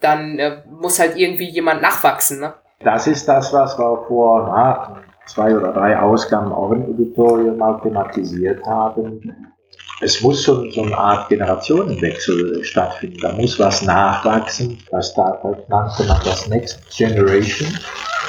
[0.00, 2.54] dann äh, muss halt irgendwie jemand nachwachsen, ne?
[2.80, 7.80] Das ist das, was wir vor na, zwei oder drei Ausgaben auch im Editorial mal
[7.82, 9.53] thematisiert haben.
[10.04, 13.18] Es muss schon so eine Art Generationenwechsel stattfinden.
[13.22, 14.76] Da muss was nachwachsen.
[14.90, 17.68] Das da nannte man das Next Generation.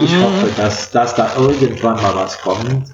[0.00, 0.22] ich Mhm.
[0.24, 2.88] hoffe, dass, dass da irgendwann mal was kommt.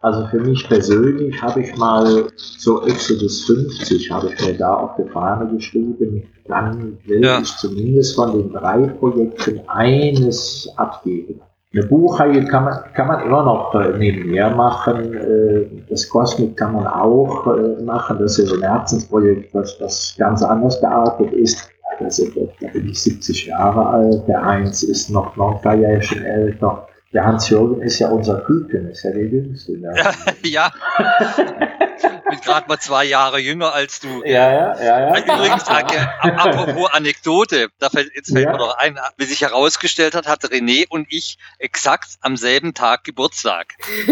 [0.00, 4.90] Also für mich persönlich habe ich mal so Exodus 50 habe ich mir da auf
[4.98, 6.28] die Fahne geschrieben.
[6.48, 7.38] Dann will Ja.
[7.40, 11.40] ich zumindest von den drei Projekten eines abgeben.
[11.72, 15.14] Eine Buchreihe kann man, kann man immer noch äh, nebenher machen.
[15.14, 18.18] Äh, das Cosmic kann man auch äh, machen.
[18.20, 21.68] Das ist so ein Herzensprojekt, was, was ganz anders geartet ist.
[21.98, 22.20] Ist,
[22.60, 24.28] da bin ich 70 Jahre alt.
[24.28, 26.86] Der Heinz ist noch, noch ein paar Jährchen älter.
[27.16, 29.72] Der Hans-Jürgen ist ja unser Küken, ist ja der Jüngste.
[29.78, 29.94] Ne?
[30.42, 30.70] ja.
[32.28, 34.22] Bin gerade mal zwei Jahre jünger als du.
[34.22, 35.18] Ja, ja, ja, ja.
[35.18, 38.52] Übrigens, apropos Anekdote, da fällt, jetzt fällt Ja.
[38.52, 43.04] mir noch ein, wie sich herausgestellt hat, hatte René und ich exakt am selben Tag
[43.04, 43.68] Geburtstag.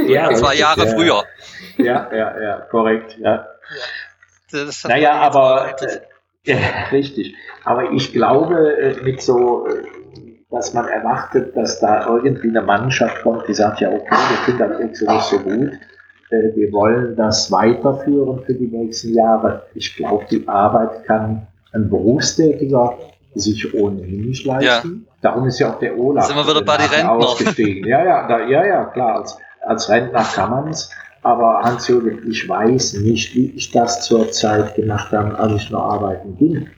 [0.06, 1.24] ja, zwei richtig, Jahre ja, früher.
[1.76, 3.18] Ja, ja, ja, korrekt.
[3.18, 3.46] Ja.
[4.50, 6.04] Das hat Naja, aber interessiert.
[6.46, 6.58] äh, ja,
[6.90, 7.34] richtig.
[7.64, 9.82] Aber ich glaube, äh, mit so, äh,
[10.54, 14.58] dass man erwartet, dass da irgendwie eine Mannschaft kommt, die sagt, ja, okay, wir finden
[14.70, 15.72] das Exodus so gut,
[16.30, 19.66] äh, wir wollen das weiterführen für die nächsten Jahre.
[19.74, 22.96] Ich glaube, die Arbeit kann ein Berufstätiger
[23.34, 25.06] sich ohnehin nicht leisten.
[25.20, 27.12] Darum ist ja auch der Olaf Sind wir wieder bei den Rentner.
[27.12, 27.88] ausgestiegen.
[27.88, 29.16] Ja, ja, da, ja, ja, klar.
[29.16, 30.90] Als, als Rentner kann man es.
[31.22, 35.82] Aber Hans-Jürgen, ich weiß nicht, wie ich das zur Zeit gemacht habe, als ich noch
[35.82, 36.68] arbeiten ging.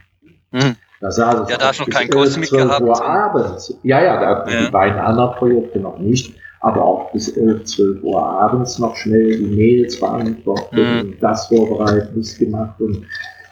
[0.53, 0.77] Hm.
[1.07, 2.83] Da saß ich Ja, da bis keinen 11, Cosmic 12 gehabt.
[2.83, 3.75] Uhr abends.
[3.85, 4.65] Ja, ja, da Ja.
[4.67, 6.35] die beiden anderen Projekte noch nicht.
[6.61, 11.01] Aber auch bis 11, 12 Uhr abends noch schnell die Mails beantwortet Mhm.
[11.01, 12.81] und das vorbereitet, das gemacht.
[12.81, 13.07] Und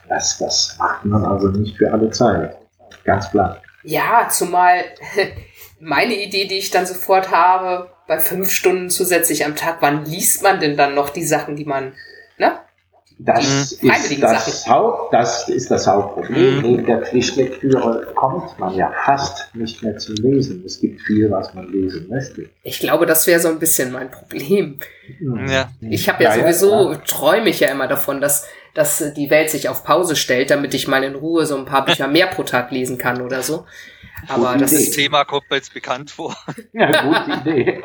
[0.09, 2.57] das, das macht man also nicht für alle Zeit.
[3.05, 3.59] Ganz klar.
[3.85, 4.79] Ja, zumal
[5.81, 10.43] meine Idee, die ich dann sofort habe, bei fünf Stunden zusätzlich am Tag, wann liest
[10.43, 11.93] man denn dann noch die Sachen, die man,
[12.37, 12.53] ne?
[13.27, 13.91] Das, Mhm.
[13.91, 16.57] ist das, Haupt, das ist das Hauptproblem.
[16.57, 16.63] Mhm.
[16.63, 20.63] Neben der Pflichtlektüre kommt man ja fast nicht mehr zum Lesen.
[20.67, 22.51] Es gibt viel, was man lesen möchte.
[22.63, 24.79] Ich glaube, das wäre so ein bisschen mein Problem.
[25.21, 25.49] Mhm.
[25.49, 25.71] Ja.
[25.81, 26.99] Ich habe ja, Ja, sowieso, ja.
[26.99, 30.87] träume ich ja immer davon, dass, dass die Welt sich auf Pause stellt, damit ich
[30.87, 33.65] mal in Ruhe so ein paar Bücher mehr pro Tag lesen kann oder so.
[34.29, 34.91] Aber Gute das Idee.
[34.91, 36.37] Thema kommt mir jetzt bekannt vor.
[36.75, 37.81] Ja, gute Idee.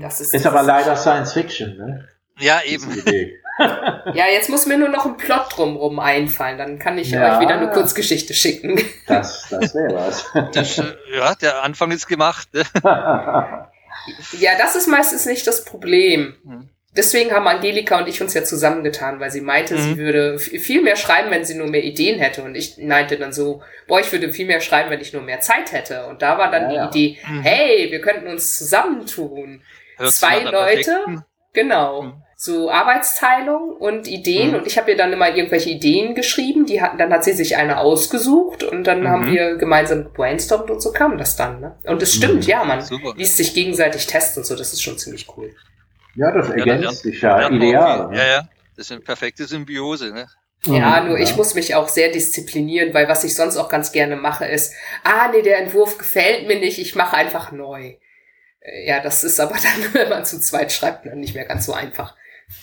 [0.00, 2.08] das ist, ist aber leider Science Fiction, ne?
[2.38, 3.30] Ja, Diese eben.
[3.58, 7.34] Ja, jetzt muss mir nur noch ein Plot drumrum einfallen, dann kann ich Ja.
[7.36, 8.80] euch wieder eine Kurzgeschichte schicken.
[9.06, 10.24] Das, das wäre was.
[10.52, 12.48] Das, ja, der Anfang ist gemacht.
[12.52, 12.64] ne?
[14.38, 16.34] Ja, das ist meistens nicht das Problem.
[16.44, 16.68] Mhm.
[16.96, 19.98] Deswegen haben Angelika und ich uns ja zusammengetan, weil sie meinte, sie Mhm.
[19.98, 22.42] würde viel mehr schreiben, wenn sie nur mehr Ideen hätte.
[22.44, 25.40] Und ich meinte dann so, boah, ich würde viel mehr schreiben, wenn ich nur mehr
[25.40, 26.06] Zeit hätte.
[26.06, 27.14] Und da war dann Ja, die ja.
[27.16, 27.42] Idee, Mhm.
[27.42, 29.62] hey, wir könnten uns zusammentun.
[29.96, 30.54] Hört Zwei Leute?
[30.54, 32.02] perfekten- Genau.
[32.02, 32.22] Mhm.
[32.36, 34.50] So Arbeitsteilung und Ideen.
[34.50, 34.54] Mhm.
[34.56, 36.66] Und ich habe ihr dann immer irgendwelche Ideen geschrieben.
[36.66, 39.08] Die hat, dann hat sie sich eine ausgesucht und dann Mhm.
[39.08, 41.60] haben wir gemeinsam gebrainstormt und so kam das dann.
[41.60, 41.76] Ne?
[41.84, 42.48] Und es stimmt, Mhm.
[42.50, 43.14] ja, man Super.
[43.16, 44.56] liest sich gegenseitig testen und so.
[44.56, 45.54] Das ist schon ziemlich cool.
[46.16, 48.08] Ja, das ergänzt sich ja, ideal.
[48.10, 48.16] Ne?
[48.18, 50.12] Ja, ja, das ist eine perfekte Symbiose.
[50.12, 50.26] Ne?
[50.66, 51.24] Ja, nur ja.
[51.24, 54.72] ich muss mich auch sehr disziplinieren, weil was ich sonst auch ganz gerne mache, ist,
[55.02, 57.96] ah, nee, der Entwurf gefällt mir nicht, ich mache einfach neu.
[58.60, 61.66] Äh, ja, das ist aber dann, wenn man zu zweit schreibt, dann nicht mehr ganz
[61.66, 62.16] so einfach.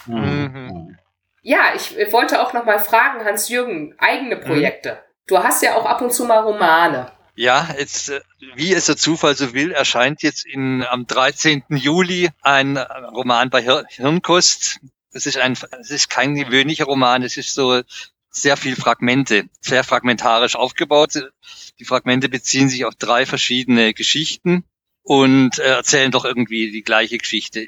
[0.06, 0.52] Mhm.
[0.54, 0.98] mhm.
[1.44, 4.42] Ja, ich wollte auch noch mal fragen, Hans-Jürgen, eigene mhm.
[4.42, 4.92] Projekte.
[4.92, 4.98] Mhm.
[5.28, 7.12] Du hast ja auch ab und zu mal Romane.
[7.34, 8.22] Ja, jetzt, äh,
[8.56, 11.64] wie es der Zufall so will, erscheint jetzt in, am 13.
[11.70, 14.82] Juli ein Roman bei Hirnkost
[15.14, 17.82] es ist ein, es ist kein gewöhnlicher Roman, es ist so
[18.30, 21.32] sehr viel Fragmente, sehr fragmentarisch aufgebaut.
[21.80, 24.64] Die Fragmente beziehen sich auf drei verschiedene Geschichten
[25.04, 27.68] und äh, erzählen doch irgendwie die gleiche Geschichte.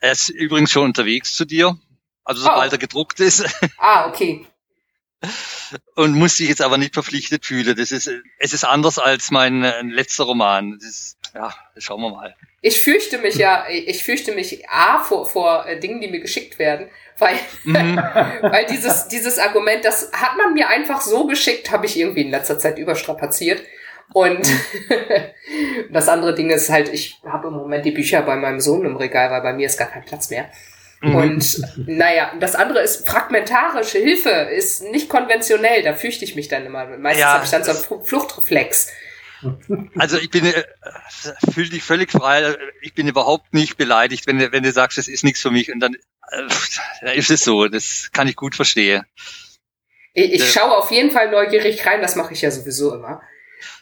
[0.00, 1.78] Er ist übrigens schon unterwegs zu dir,
[2.24, 2.74] also sobald oh.
[2.74, 3.44] er gedruckt ist.
[3.78, 4.46] Ah, okay.
[5.94, 7.76] Und muss sich jetzt aber nicht verpflichtet fühlen.
[7.76, 10.78] Das ist, es ist anders als mein äh, letzter Roman.
[10.80, 12.34] Ist, ja, schauen wir mal.
[12.62, 16.58] Ich fürchte mich ja, ich fürchte mich A vor, vor äh, Dingen, die mir geschickt
[16.58, 16.88] werden,
[17.18, 17.96] weil, mhm.
[18.42, 22.30] weil dieses, dieses Argument, das hat man mir einfach so geschickt, habe ich irgendwie in
[22.30, 23.62] letzter Zeit überstrapaziert.
[24.12, 24.48] Und
[25.90, 28.96] das andere Ding ist halt, ich habe im Moment die Bücher bei meinem Sohn im
[28.96, 30.50] Regal, weil bei mir ist gar kein Platz mehr.
[31.00, 31.14] Mhm.
[31.14, 36.66] Und naja, das andere ist fragmentarische Hilfe, ist nicht konventionell, da fürchte ich mich dann
[36.66, 36.86] immer.
[36.98, 38.88] Meistens ja, habe ich dann so einen Fluchtreflex.
[39.96, 40.64] Also ich bin äh,
[41.52, 42.56] fühle dich völlig frei.
[42.82, 45.72] Ich bin überhaupt nicht beleidigt, wenn du, wenn du sagst, das ist nichts für mich
[45.72, 45.96] und dann
[47.00, 47.68] äh, ist es so.
[47.68, 49.04] Das kann ich gut verstehen.
[50.12, 52.02] Ich, ich schaue auf jeden Fall neugierig rein.
[52.02, 53.22] Das mache ich ja sowieso immer.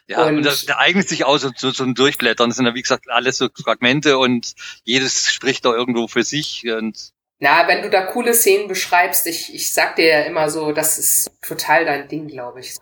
[0.08, 2.50] Ja, und, und da, da eignet sich auch so, so, so ein Durchblättern.
[2.50, 6.64] Das sind ja, wie gesagt, alles so Fragmente und jedes spricht da irgendwo für sich.
[6.66, 10.72] Und na, wenn du da coole Szenen beschreibst, ich, ich sag dir ja immer so,
[10.72, 12.74] das ist total dein Ding, glaube ich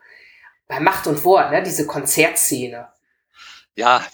[0.68, 2.88] bei Macht und Wort, ne, diese Konzertszene.
[3.76, 4.04] Ja,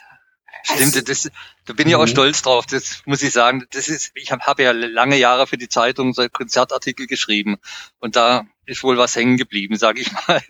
[0.65, 1.31] stimmt, also, das,
[1.65, 2.09] da bin ich auch mhm.
[2.09, 3.67] stolz drauf, das muss ich sagen.
[3.71, 7.59] Das ist, ich habe hab ja lange Jahre für die Zeitung so Konzertartikel geschrieben
[8.01, 10.43] und da ist wohl was hängen geblieben, sage ich mal.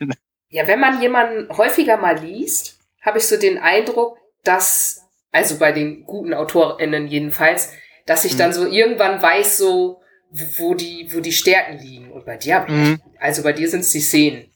[0.53, 5.01] Ja, wenn man jemanden häufiger mal liest, habe ich so den Eindruck, dass,
[5.33, 7.73] also bei den guten AutorInnen jedenfalls,
[8.05, 8.39] dass ich mhm.
[8.39, 10.03] dann so irgendwann weiß, so,
[10.59, 12.13] wo die, wo die Stärken liegen.
[12.13, 13.01] Und bei dir, mhm.
[13.19, 14.53] also bei dir sind es die Szenen.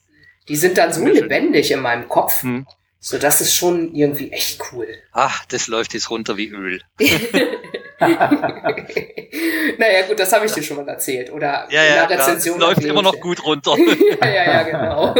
[0.47, 2.43] Die sind dann so lebendig in meinem Kopf.
[2.43, 2.65] Hm.
[2.99, 4.87] So, das ist schon irgendwie echt cool.
[5.11, 6.81] Ach, das läuft jetzt runter wie Öl.
[9.77, 11.31] naja, gut, das habe ich dir schon mal erzählt.
[11.31, 12.59] Oder ja, in der Rezension.
[12.59, 13.75] Das läuft immer noch gut runter.
[14.21, 15.15] ja, ja, ja, genau.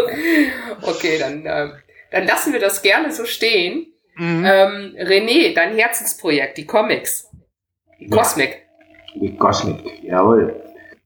[0.83, 1.73] Okay, dann, ähm,
[2.11, 3.87] dann lassen wir das gerne so stehen.
[4.15, 4.45] Mhm.
[4.45, 7.31] Ähm, René, dein Herzensprojekt, die Comics.
[7.99, 8.63] Die Cosmic.
[9.15, 10.61] Die Cosmic, jawohl.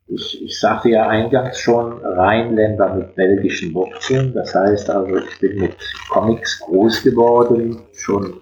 [0.08, 4.34] Ich, ich sagte ja eingangs schon, Rheinländer mit belgischen Wurzeln.
[4.34, 5.76] Das heißt also, ich bin mit
[6.10, 8.42] Comics groß geworden, schon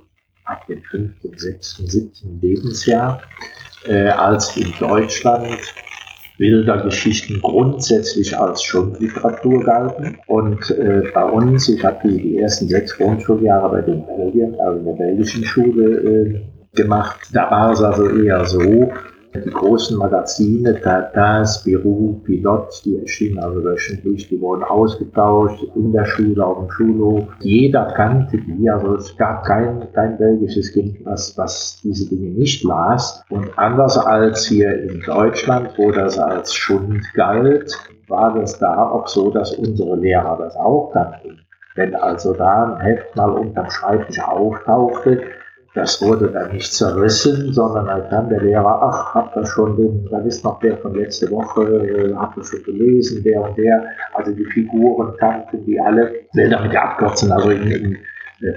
[0.50, 3.22] ab dem fünften, sechsten, siebten Lebensjahr,
[3.88, 5.58] äh, als in Deutschland
[6.38, 10.18] Bildergeschichten grundsätzlich als Schundliteratur galten.
[10.28, 14.80] Und äh, bei uns, ich habe die, die ersten sechs Grundschuljahre bei den Belgiern, also
[14.80, 16.41] in der belgischen Schule äh,
[16.76, 17.20] gemacht.
[17.34, 18.91] Da war es also eher so,
[19.36, 26.06] die großen Magazine, Tatas, Peru, Pilot, die erschienen also wöchentlich, die wurden ausgetauscht in der
[26.06, 27.28] Schule, auf dem Schulhof.
[27.42, 32.64] Jeder kannte die, also es gab kein, kein belgisches Kind, was, was diese Dinge nicht
[32.64, 33.24] las.
[33.30, 37.78] Und anders als hier in Deutschland, wo das als Schund galt,
[38.08, 41.40] war das da auch so, dass unsere Lehrer das auch kannten.
[41.76, 45.22] Wenn also da ein Heft mal unterm Schreibtisch auftauchte,
[45.76, 50.08] das wurde dann nicht zerrissen, sondern dann kam der Lehrer, ach, habt ihr schon den,
[50.10, 53.84] da ist noch der von letzte Woche, äh, habt ihr schon gelesen, der und der,
[54.14, 57.98] also die Figuren kannten die alle, will damit abkürzen, also in, im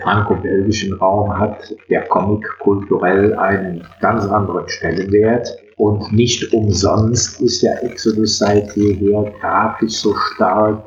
[0.03, 5.49] franco-belgischen Raum hat der Comic kulturell einen ganz anderen Stellenwert.
[5.77, 10.85] Und nicht umsonst ist der Exodus seit jeher grafisch so stark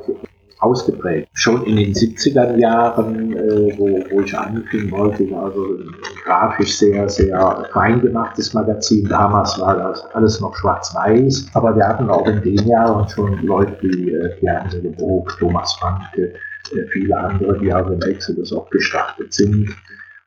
[0.66, 1.28] ausgeprägt.
[1.34, 5.78] Schon in den 70er Jahren, äh, wo, wo ich anfing, wollte also
[6.24, 9.08] grafisch sehr, sehr fein gemachtes Magazin.
[9.08, 13.76] Damals war das alles noch schwarz-weiß, aber wir hatten auch in den Jahren schon Leute
[13.82, 16.32] wie äh, Pierre-Angelo Burg, Thomas Franke,
[16.72, 19.68] äh, viele andere, die also im Exodus auch gestartet sind.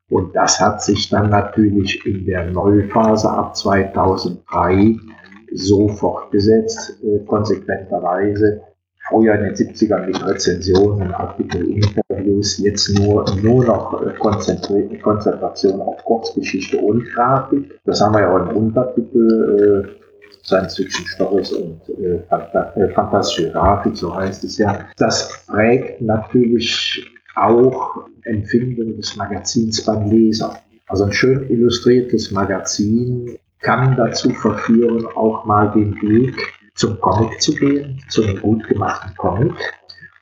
[0.10, 4.96] Und das hat sich dann natürlich in der Neuphase ab 2003
[5.54, 8.62] so fortgesetzt, äh, konsequenterweise,
[9.10, 16.04] früher in den 70ern mit Rezensionen, Artikel, Interviews, jetzt nur, nur noch äh, Konzentration auf
[16.06, 17.80] Kurzgeschichte und Grafik.
[17.86, 20.00] Das haben wir ja auch im Untertitel, äh,
[20.44, 24.80] Science Fiction Stories und äh, äh, fantastische Grafik, so heißt es ja.
[24.98, 27.06] Das prägt natürlich
[27.36, 30.58] auch Empfinden des Magazins beim Leser.
[30.88, 36.36] Also ein schön illustriertes Magazin kann dazu verführen, auch mal den Weg
[36.80, 39.54] zum Comic zu gehen, zu einem gut gemachten Comic.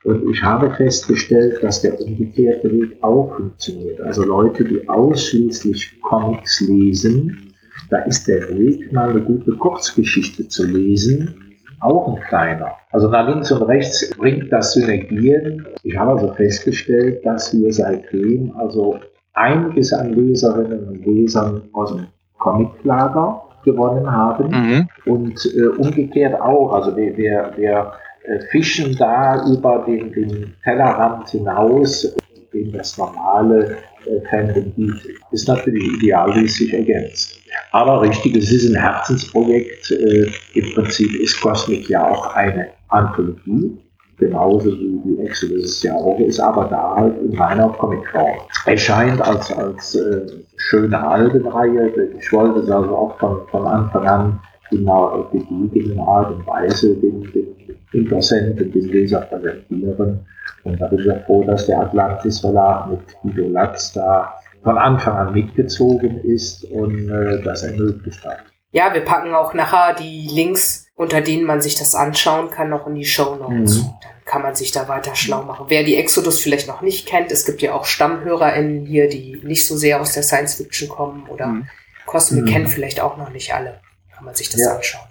[0.04, 4.00] Und ich habe festgestellt, dass der umgekehrte Weg auch funktioniert.
[4.00, 7.54] Also Leute, die ausschließlich Comics lesen,
[7.90, 12.72] da ist der Weg, mal eine gute Kurzgeschichte zu lesen, auch ein kleiner.
[12.90, 15.64] Also nach links und rechts bringt das Synergien.
[15.84, 18.98] Ich habe also festgestellt, dass wir seitdem also
[19.34, 24.88] einiges an Leserinnen und Lesern aus dem Comiclager gewonnen haben mhm.
[25.06, 26.72] und äh, umgekehrt auch.
[26.72, 27.92] Also wir, wir, wir
[28.24, 32.14] äh, fischen da über den, den Tellerrand hinaus,
[32.52, 35.16] den das normale äh, Fandom bietet.
[35.32, 37.38] Ist natürlich ideal, wie es sich ergänzt.
[37.72, 39.90] Aber richtig, es ist ein Herzensprojekt.
[39.90, 43.78] Äh, Im Prinzip ist Cosmic ja auch eine Anthologie
[44.18, 48.38] genauso wie die Exodus ja auch ist, aber da halt in reiner Comicform.
[48.66, 52.10] Erscheint als, als äh, schöne Albenreihe.
[52.18, 54.40] Ich wollte es also auch von, von Anfang an
[54.70, 57.46] einer gediegenen Art und Weise den, den
[57.92, 60.26] Interessenten, den Leser präsentieren.
[60.64, 64.76] Und da bin ich ja froh, dass der Atlantis Verlag mit Guido Latz da von
[64.76, 68.38] Anfang an mitgezogen ist und äh, das ermöglicht hat.
[68.72, 72.88] Ja, wir packen auch nachher die Links, unter denen man sich das anschauen kann, noch
[72.88, 73.78] in die Show Notes.
[73.78, 73.90] Mhm.
[74.02, 75.66] Dann kann man sich da weiter schlau machen.
[75.68, 79.64] Wer die Exodus vielleicht noch nicht kennt, es gibt ja auch StammhörerInnen hier, die nicht
[79.64, 81.68] so sehr aus der Science Fiction kommen oder mhm.
[82.04, 82.48] Cosmic mhm.
[82.48, 83.78] kennt vielleicht auch noch nicht alle.
[84.12, 84.74] Kann man sich das ja.
[84.74, 85.06] anschauen.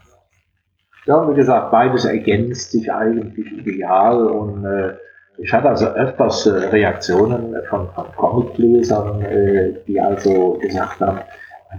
[1.06, 4.94] Ja, wie gesagt, beides ergänzt sich eigentlich ideal und äh,
[5.38, 11.22] ich hatte also öfters äh, Reaktionen von, von Comiclesern, äh, die also gesagt haben,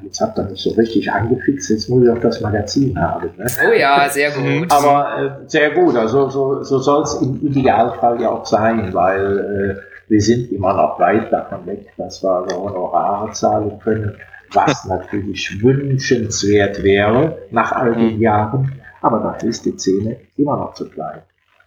[0.03, 3.31] Jetzt habt ihr mich so richtig angefixt, jetzt muss ich auch das Magazin haben.
[3.37, 3.47] Ne?
[3.67, 4.71] Oh ja, sehr gut.
[4.71, 9.79] Aber äh, sehr gut, also so, so soll es im Idealfall ja auch sein, weil
[9.79, 14.17] äh, wir sind immer noch weit davon weg, dass wir also Honorare zahlen können,
[14.53, 18.23] was natürlich wünschenswert wäre nach all den mhm.
[18.23, 18.81] Jahren.
[19.01, 21.23] Aber dafür ist die Szene immer noch zu klein.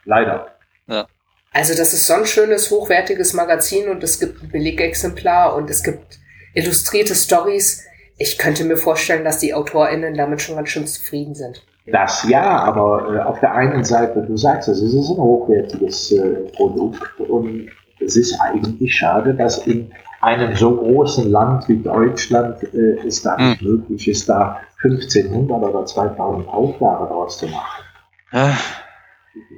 [0.06, 0.48] Leider.
[0.88, 1.06] Ja.
[1.54, 5.84] Also das ist so ein schönes, hochwertiges Magazin und es gibt ein Belegexemplar und es
[5.84, 6.20] gibt
[6.54, 7.86] illustrierte Stories
[8.22, 11.64] ich könnte mir vorstellen, dass die AutorInnen damit schon ganz schön zufrieden sind.
[11.88, 16.12] Das ja, aber äh, auf der einen Seite, du sagst es, es ist ein hochwertiges
[16.12, 17.70] äh, Produkt und
[18.00, 19.92] es ist eigentlich schade, dass in
[20.22, 23.68] einem so großen Land wie Deutschland äh, es da nicht hm.
[23.68, 27.84] möglich ist, da 1500 oder 2000 Aufgaben draus zu machen.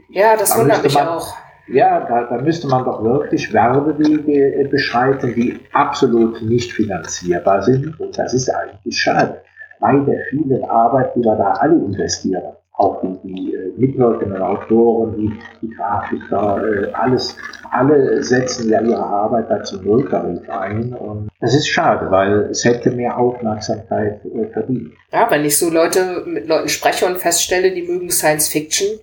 [0.10, 1.36] Ja, das da wundert mich auch.
[1.68, 8.00] Ja, da, da müsste man doch wirklich Werbewege äh, beschreiten, die absolut nicht finanzierbar sind.
[8.00, 9.42] Und das ist eigentlich schade,
[9.80, 12.44] bei der vielen Arbeit, die wir da alle investieren.
[12.76, 17.38] Auch die, die äh, mitwirkenden Autoren, die, die Grafiker, äh, alles,
[17.72, 20.94] alle setzen ja ihre Arbeit da zum Nulltarif ein.
[20.94, 24.20] Und das ist schade, weil es hätte mehr Aufmerksamkeit
[24.52, 24.92] verdient.
[25.14, 29.00] Ja, wenn ich so Leute mit Leuten spreche und feststelle, die mögen Science Fiction,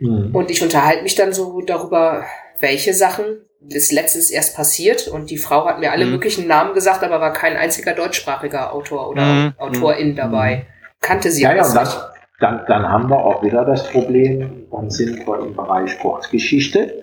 [0.00, 0.34] Mhm.
[0.34, 2.24] Und ich unterhalte mich dann so darüber,
[2.58, 6.12] welche Sachen ist letztens erst passiert und die Frau hat mir alle mhm.
[6.12, 9.52] möglichen Namen gesagt, aber war kein einziger deutschsprachiger Autor oder mhm.
[9.58, 10.56] Autorin dabei.
[10.56, 10.62] Mhm.
[11.00, 11.98] Kannte sie ja, alles ja, nicht.
[12.40, 17.02] Dann, dann haben wir auch wieder das Problem, dann sind wir im Bereich Kurzgeschichte.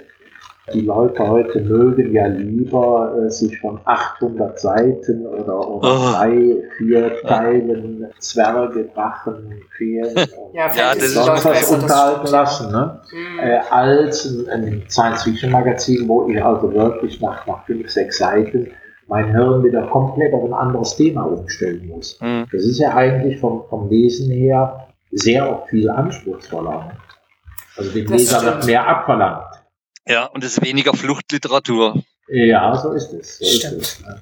[0.74, 6.12] Die Leute heute mögen ja lieber äh, sich von 800 Seiten oder, oder oh.
[6.12, 10.06] drei, vier Teilen Zwerge, Drachen, Feen
[10.54, 13.00] ja, ja, das was unterhalten lassen, ne?
[13.12, 13.40] Mhm.
[13.40, 18.70] Äh, als ein, ein Science-Fiction-Magazin, wo ich also wirklich nach, nach fünf, sechs Seiten
[19.08, 22.20] mein Hirn wieder komplett auf ein anderes Thema umstellen muss.
[22.22, 22.46] Mhm.
[22.52, 26.86] Das ist ja eigentlich vom, vom Lesen her sehr viel anspruchsvoller.
[26.86, 26.92] Ne?
[27.78, 29.47] Also dem Leser wird mehr abverlangt.
[30.08, 32.02] Ja, und es ist weniger Fluchtliteratur.
[32.30, 33.38] Ja, so ist es.
[33.40, 33.82] So Stimmt.
[33.82, 34.22] Ist es ne?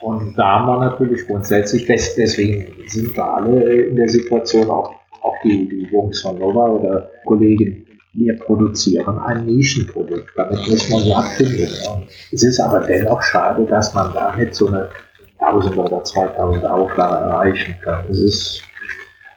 [0.00, 5.34] Und da haben wir natürlich grundsätzlich, deswegen sind wir alle in der Situation, auch, auch
[5.42, 10.30] die, die Jungs von Nova oder Kollegen, wir produzieren ein Nischenprodukt.
[10.36, 11.68] Damit muss man ja abfinden.
[11.88, 14.88] Und es ist aber dennoch schade, dass man da nicht so eine
[15.38, 18.04] 1000 oder 2000 Auflage erreichen kann.
[18.10, 18.62] Es ist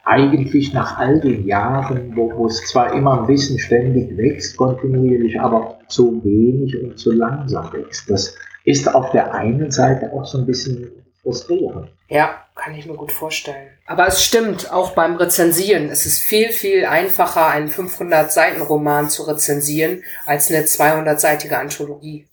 [0.07, 5.39] eigentlich nach all den Jahren, wo, wo es zwar immer ein Wissen ständig wächst, kontinuierlich,
[5.39, 8.09] aber zu wenig und zu langsam wächst.
[8.09, 8.33] Das
[8.63, 10.91] ist auf der einen Seite auch so ein bisschen
[11.21, 11.89] frustrierend.
[12.07, 13.67] Ja, kann ich mir gut vorstellen.
[13.85, 15.89] Aber es stimmt, auch beim Rezensieren.
[15.89, 22.25] Es ist viel, viel einfacher, einen 500-Seiten-Roman zu rezensieren, als eine 200-seitige Anthologie.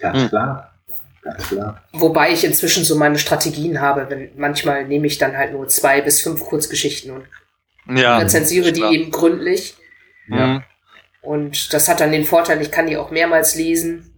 [0.00, 0.28] Ganz hm.
[0.28, 0.71] klar.
[1.48, 1.84] Klar.
[1.92, 4.10] Wobei ich inzwischen so meine Strategien habe.
[4.10, 7.26] Wenn, manchmal nehme ich dann halt nur zwei bis fünf Kurzgeschichten und
[7.96, 9.76] ja, rezensiere die eben gründlich.
[10.28, 10.64] Ja.
[11.20, 14.12] Und das hat dann den Vorteil, ich kann die auch mehrmals lesen.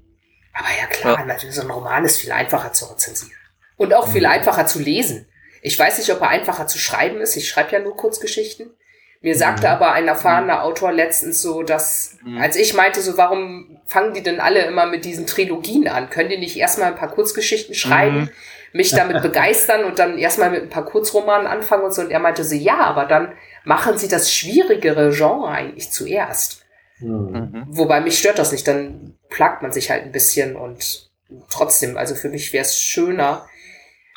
[0.54, 1.24] Aber ja klar, ja.
[1.26, 3.36] natürlich so ein Roman ist viel einfacher zu rezensieren.
[3.76, 4.32] Und auch viel mhm.
[4.32, 5.26] einfacher zu lesen.
[5.60, 7.36] Ich weiß nicht, ob er einfacher zu schreiben ist.
[7.36, 8.70] Ich schreibe ja nur Kurzgeschichten.
[9.24, 9.72] Mir sagte mhm.
[9.72, 12.42] aber ein erfahrener Autor letztens so, dass, mhm.
[12.42, 16.10] als ich meinte, so, warum fangen die denn alle immer mit diesen Trilogien an?
[16.10, 18.30] Können die nicht erstmal ein paar Kurzgeschichten schreiben, mhm.
[18.74, 22.02] mich damit begeistern und dann erstmal mit ein paar Kurzromanen anfangen und so?
[22.02, 23.32] Und er meinte so, ja, aber dann
[23.64, 26.62] machen sie das schwierigere Genre eigentlich zuerst.
[26.98, 27.64] Mhm.
[27.68, 31.08] Wobei mich stört das nicht, dann plagt man sich halt ein bisschen und
[31.48, 33.46] trotzdem, also für mich wäre es schöner,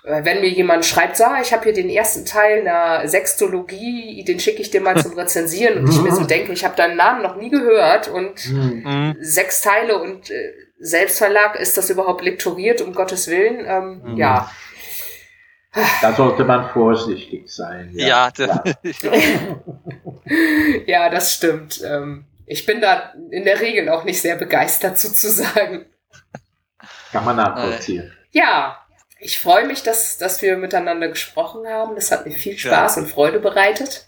[0.10, 4.40] wenn mir jemand schreibt, so, ah, ich habe hier den ersten Teil einer Sextologie, den
[4.40, 6.28] schicke ich dir mal zum Rezensieren und ich mir so mhm.
[6.28, 9.18] denke, ich habe deinen Namen noch nie gehört und mhm.
[9.20, 13.66] sechs Teile und äh, Selbstverlag, ist das überhaupt lektoriert, um Gottes Willen?
[13.68, 14.18] Ähm, mhm.
[14.18, 14.50] Ja.
[16.02, 17.92] Da sollte man vorsichtig sein.
[17.94, 18.64] Ja, ja,
[20.86, 21.84] ja das stimmt.
[21.84, 25.86] Ähm, ich bin da in der Regel auch nicht sehr begeistert sozusagen.
[27.12, 28.12] Kann man nachvollziehen.
[28.32, 28.87] Ja,
[29.20, 31.96] ich freue mich, dass, dass wir miteinander gesprochen haben.
[31.96, 33.02] Das hat mir viel Spaß ja.
[33.02, 34.08] und Freude bereitet.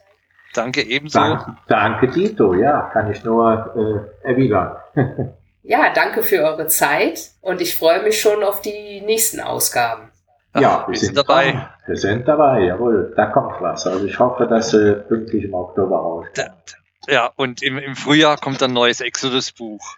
[0.53, 1.19] Danke ebenso.
[1.19, 4.77] Danke, danke Tito, ja, kann ich nur äh, erwidern.
[5.63, 10.11] ja, danke für eure Zeit und ich freue mich schon auf die nächsten Ausgaben.
[10.55, 11.51] Ja, wir, wir sind, dabei.
[11.51, 11.69] Dran.
[11.85, 13.85] Wir sind dabei, jawohl, da kommt was.
[13.85, 16.77] Also ich hoffe, dass äh, pünktlich im Oktober rauskommt.
[17.07, 19.97] Ja, und im, im Frühjahr kommt ein neues Exodus-Buch.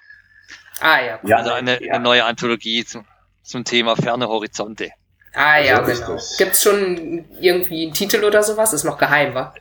[0.82, 1.34] Ah ja, cool.
[1.34, 1.94] Also eine, ja.
[1.94, 3.06] eine neue Anthologie zum,
[3.42, 4.92] zum Thema ferne Horizonte.
[5.34, 6.22] Ah ja, also genau.
[6.38, 8.74] Gibt's schon irgendwie einen Titel oder sowas?
[8.74, 9.54] Ist noch geheim, wa?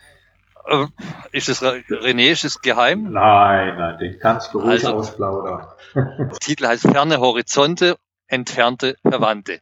[0.67, 0.87] Äh,
[1.33, 3.13] ist es René, ist es geheim?
[3.13, 5.67] Nein, nein, den kannst du ruhig also, ausplaudern.
[5.95, 7.97] Der Titel heißt Ferne Horizonte,
[8.27, 9.61] entfernte Verwandte.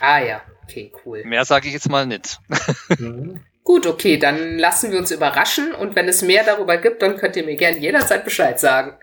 [0.00, 1.22] Ah ja, okay, cool.
[1.24, 2.38] Mehr sage ich jetzt mal nicht.
[2.98, 3.40] Mhm.
[3.64, 7.34] Gut, okay, dann lassen wir uns überraschen und wenn es mehr darüber gibt, dann könnt
[7.34, 8.96] ihr mir gerne jederzeit Bescheid sagen.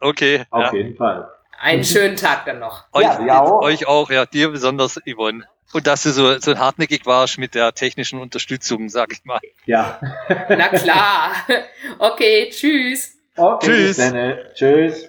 [0.00, 0.44] Okay.
[0.50, 0.74] Auf ja.
[0.74, 1.30] jeden Fall.
[1.60, 2.84] Einen schönen Tag dann noch.
[2.92, 3.62] Euch, ja, auch.
[3.62, 5.46] euch auch, ja, dir besonders, Yvonne.
[5.72, 9.40] Und dass du so, so hartnäckig warst mit der technischen Unterstützung, sag ich mal.
[9.66, 10.00] Ja.
[10.48, 11.32] Na klar.
[11.98, 13.16] Okay, tschüss.
[13.36, 14.12] Okay, tschüss.
[14.54, 15.08] Tschüss.